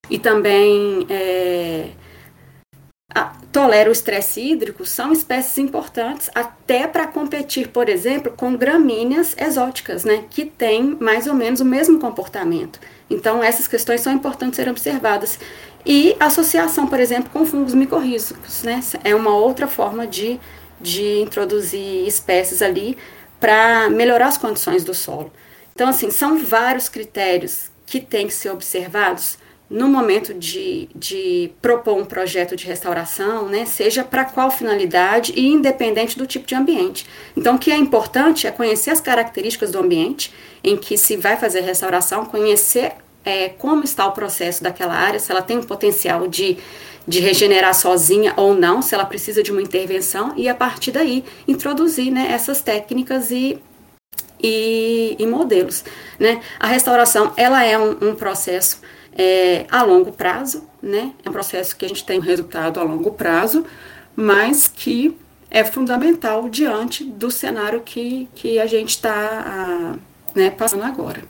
e 0.09 0.19
também 0.19 1.07
é, 1.09 1.89
toleram 3.51 3.89
o 3.89 3.93
estresse 3.93 4.41
hídrico 4.41 4.85
são 4.85 5.11
espécies 5.11 5.57
importantes 5.57 6.29
até 6.35 6.87
para 6.87 7.07
competir, 7.07 7.69
por 7.69 7.89
exemplo, 7.89 8.31
com 8.35 8.55
gramíneas 8.55 9.35
exóticas, 9.37 10.03
né, 10.03 10.23
que 10.29 10.45
têm 10.45 10.97
mais 10.99 11.25
ou 11.25 11.33
menos 11.33 11.59
o 11.59 11.65
mesmo 11.65 11.99
comportamento. 11.99 12.79
Então, 13.09 13.43
essas 13.43 13.67
questões 13.67 14.01
são 14.01 14.13
importantes 14.13 14.57
serem 14.57 14.71
observadas. 14.71 15.39
E 15.85 16.15
associação, 16.19 16.85
por 16.85 16.99
exemplo, 16.99 17.31
com 17.31 17.45
fungos 17.45 17.73
micorrízicos, 17.73 18.63
né, 18.63 18.81
é 19.03 19.15
uma 19.15 19.35
outra 19.35 19.67
forma 19.67 20.05
de, 20.05 20.39
de 20.79 21.19
introduzir 21.21 22.07
espécies 22.07 22.61
ali 22.61 22.97
para 23.39 23.89
melhorar 23.89 24.27
as 24.27 24.37
condições 24.37 24.83
do 24.83 24.93
solo. 24.93 25.31
Então, 25.73 25.87
assim, 25.87 26.11
são 26.11 26.37
vários 26.37 26.87
critérios 26.89 27.71
que 27.85 27.99
têm 27.99 28.27
que 28.27 28.33
ser 28.33 28.51
observados 28.51 29.37
no 29.69 29.87
momento 29.87 30.33
de, 30.33 30.89
de 30.95 31.51
propor 31.61 31.95
um 31.95 32.05
projeto 32.05 32.55
de 32.55 32.65
restauração, 32.65 33.47
né, 33.47 33.65
seja 33.65 34.03
para 34.03 34.25
qual 34.25 34.49
finalidade 34.49 35.31
e 35.35 35.47
independente 35.47 36.17
do 36.17 36.25
tipo 36.25 36.47
de 36.47 36.55
ambiente. 36.55 37.05
Então, 37.37 37.55
o 37.55 37.59
que 37.59 37.71
é 37.71 37.77
importante 37.77 38.47
é 38.47 38.51
conhecer 38.51 38.89
as 38.89 38.99
características 38.99 39.71
do 39.71 39.79
ambiente 39.79 40.33
em 40.63 40.75
que 40.75 40.97
se 40.97 41.15
vai 41.15 41.37
fazer 41.37 41.61
restauração, 41.61 42.25
conhecer 42.25 42.93
é, 43.23 43.49
como 43.49 43.83
está 43.83 44.07
o 44.07 44.11
processo 44.11 44.63
daquela 44.63 44.95
área, 44.95 45.19
se 45.19 45.31
ela 45.31 45.41
tem 45.41 45.59
um 45.59 45.63
potencial 45.63 46.27
de, 46.27 46.57
de 47.07 47.19
regenerar 47.19 47.75
sozinha 47.75 48.33
ou 48.37 48.55
não, 48.55 48.81
se 48.81 48.95
ela 48.95 49.05
precisa 49.05 49.43
de 49.43 49.51
uma 49.51 49.61
intervenção, 49.61 50.33
e 50.35 50.49
a 50.49 50.55
partir 50.55 50.91
daí 50.91 51.23
introduzir 51.47 52.11
né, 52.11 52.31
essas 52.31 52.61
técnicas 52.61 53.29
e, 53.29 53.61
e, 54.41 55.15
e 55.19 55.27
modelos. 55.27 55.83
Né? 56.17 56.41
A 56.59 56.65
restauração 56.65 57.33
ela 57.37 57.63
é 57.63 57.77
um, 57.77 58.09
um 58.09 58.15
processo 58.15 58.81
é, 59.19 59.67
a 59.69 59.83
longo 59.83 60.13
prazo, 60.13 60.65
né? 60.81 61.13
É 61.25 61.29
um 61.29 61.33
processo 61.33 61.75
que 61.75 61.83
a 61.83 61.89
gente 61.89 62.05
tem 62.05 62.19
um 62.19 62.21
resultado 62.21 62.79
a 62.79 62.83
longo 62.83 63.11
prazo, 63.11 63.65
mas 64.15 64.65
que 64.65 65.17
é 65.51 65.65
fundamental 65.65 66.47
diante 66.47 67.03
do 67.03 67.29
cenário 67.29 67.81
que, 67.81 68.29
que 68.33 68.59
a 68.59 68.65
gente 68.65 68.91
está 68.91 69.99
né, 70.33 70.49
passando 70.51 70.83
agora. 70.83 71.21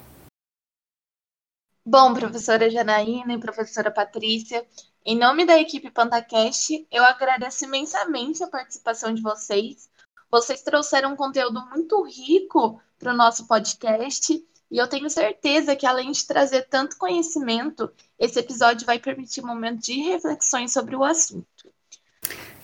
Bom, 1.84 2.13
professora 2.13 2.69
Janaína 2.69 3.34
e 3.34 3.39
professora 3.39 3.89
Patrícia, 3.89 4.63
em 5.04 5.17
nome 5.17 5.43
da 5.43 5.58
equipe 5.58 5.89
PantaCast, 5.89 6.86
eu 6.91 7.04
agradeço 7.04 7.65
imensamente 7.65 8.43
a 8.43 8.47
participação 8.47 9.12
de 9.12 9.23
vocês. 9.23 9.89
Vocês 10.30 10.62
trouxeram 10.62 11.13
um 11.13 11.15
conteúdo 11.15 11.60
muito 11.71 12.04
rico 12.04 12.80
para 12.99 13.13
o 13.13 13.17
nosso 13.17 13.47
podcast 13.47 14.45
e 14.71 14.77
eu 14.77 14.88
tenho 14.88 15.10
certeza 15.10 15.75
que, 15.75 15.86
além 15.86 16.12
de 16.12 16.25
trazer 16.25 16.67
tanto 16.69 16.97
conhecimento, 16.97 17.91
esse 18.19 18.39
episódio 18.39 18.86
vai 18.86 18.99
permitir 18.99 19.41
um 19.43 19.47
momento 19.47 19.82
de 19.82 19.93
reflexões 20.01 20.71
sobre 20.71 20.95
o 20.95 21.03
assunto. 21.03 21.69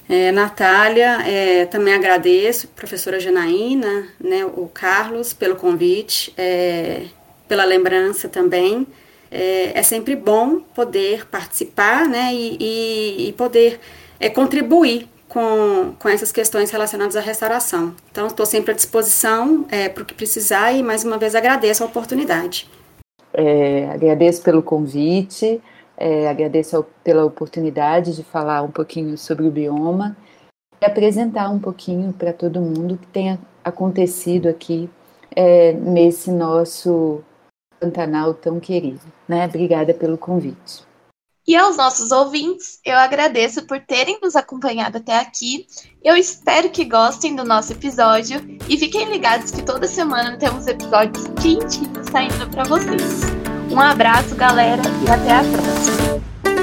É, 0.07 0.31
Natália, 0.31 1.27
é, 1.27 1.65
também 1.65 1.93
agradeço, 1.93 2.67
professora 2.67 3.19
Janaína, 3.19 4.07
né, 4.19 4.45
o 4.45 4.69
Carlos, 4.71 5.33
pelo 5.33 5.55
convite, 5.55 6.31
é, 6.37 7.07
pela 7.47 7.65
lembrança 7.65 8.29
também. 8.29 8.85
É, 9.31 9.79
é, 9.79 9.83
sempre 9.83 10.15
bom 10.15 10.59
poder 10.59 11.25
participar 11.25 12.07
né, 12.07 12.31
e, 12.33 12.57
e, 12.59 13.29
e 13.29 13.33
poder 13.33 13.79
é, 14.19 14.29
contribuir 14.29 15.09
com, 15.27 15.93
com 15.99 16.09
essas 16.09 16.31
questões 16.31 16.71
relacionadas 16.71 17.15
à 17.15 17.19
restauração. 17.19 17.93
Então, 18.11 18.27
estou 18.27 18.45
sempre 18.45 18.71
à 18.71 18.75
disposição 18.75 19.65
é, 19.69 19.89
para 19.89 20.03
o 20.03 20.05
que 20.05 20.13
precisar 20.13 20.71
e, 20.71 20.83
mais 20.83 21.03
uma 21.03 21.17
vez, 21.17 21.35
agradeço 21.35 21.83
a 21.83 21.87
oportunidade. 21.87 22.69
É, 23.33 23.89
agradeço 23.91 24.41
pelo 24.41 24.63
convite, 24.63 25.61
é, 25.97 26.27
agradeço 26.27 26.85
pela 27.03 27.25
oportunidade 27.25 28.15
de 28.15 28.23
falar 28.23 28.61
um 28.61 28.71
pouquinho 28.71 29.17
sobre 29.17 29.45
o 29.45 29.51
bioma 29.51 30.15
e 30.81 30.85
apresentar 30.85 31.49
um 31.49 31.59
pouquinho 31.59 32.13
para 32.13 32.31
todo 32.31 32.61
mundo 32.61 32.95
o 32.95 32.97
que 32.97 33.07
tem 33.07 33.37
acontecido 33.63 34.47
aqui 34.47 34.89
é, 35.35 35.73
nesse 35.73 36.31
nosso 36.31 37.21
Pantanal 37.79 38.33
tão 38.33 38.59
querido. 38.59 39.01
Né? 39.27 39.45
Obrigada 39.45 39.93
pelo 39.93 40.17
convite. 40.17 40.83
E 41.47 41.55
aos 41.55 41.77
nossos 41.77 42.11
ouvintes, 42.11 42.79
eu 42.83 42.97
agradeço 42.97 43.67
por 43.67 43.79
terem 43.79 44.17
nos 44.19 44.35
acompanhado 44.35 44.97
até 44.97 45.19
aqui. 45.19 45.67
Eu 46.03 46.17
espero 46.17 46.71
que 46.71 46.83
gostem 46.83 47.35
do 47.35 47.43
nosso 47.43 47.71
episódio 47.71 48.41
e 48.67 48.75
fiquem 48.77 49.07
ligados 49.09 49.51
que 49.51 49.61
toda 49.61 49.87
semana 49.87 50.37
temos 50.37 50.65
episódios 50.65 51.25
quentinhos 51.39 52.07
saindo 52.11 52.49
para 52.49 52.63
vocês. 52.63 53.21
Um 53.71 53.79
abraço, 53.79 54.33
galera, 54.35 54.81
e 55.05 55.11
até 55.11 55.33
a 55.33 55.43
próxima. 55.43 56.54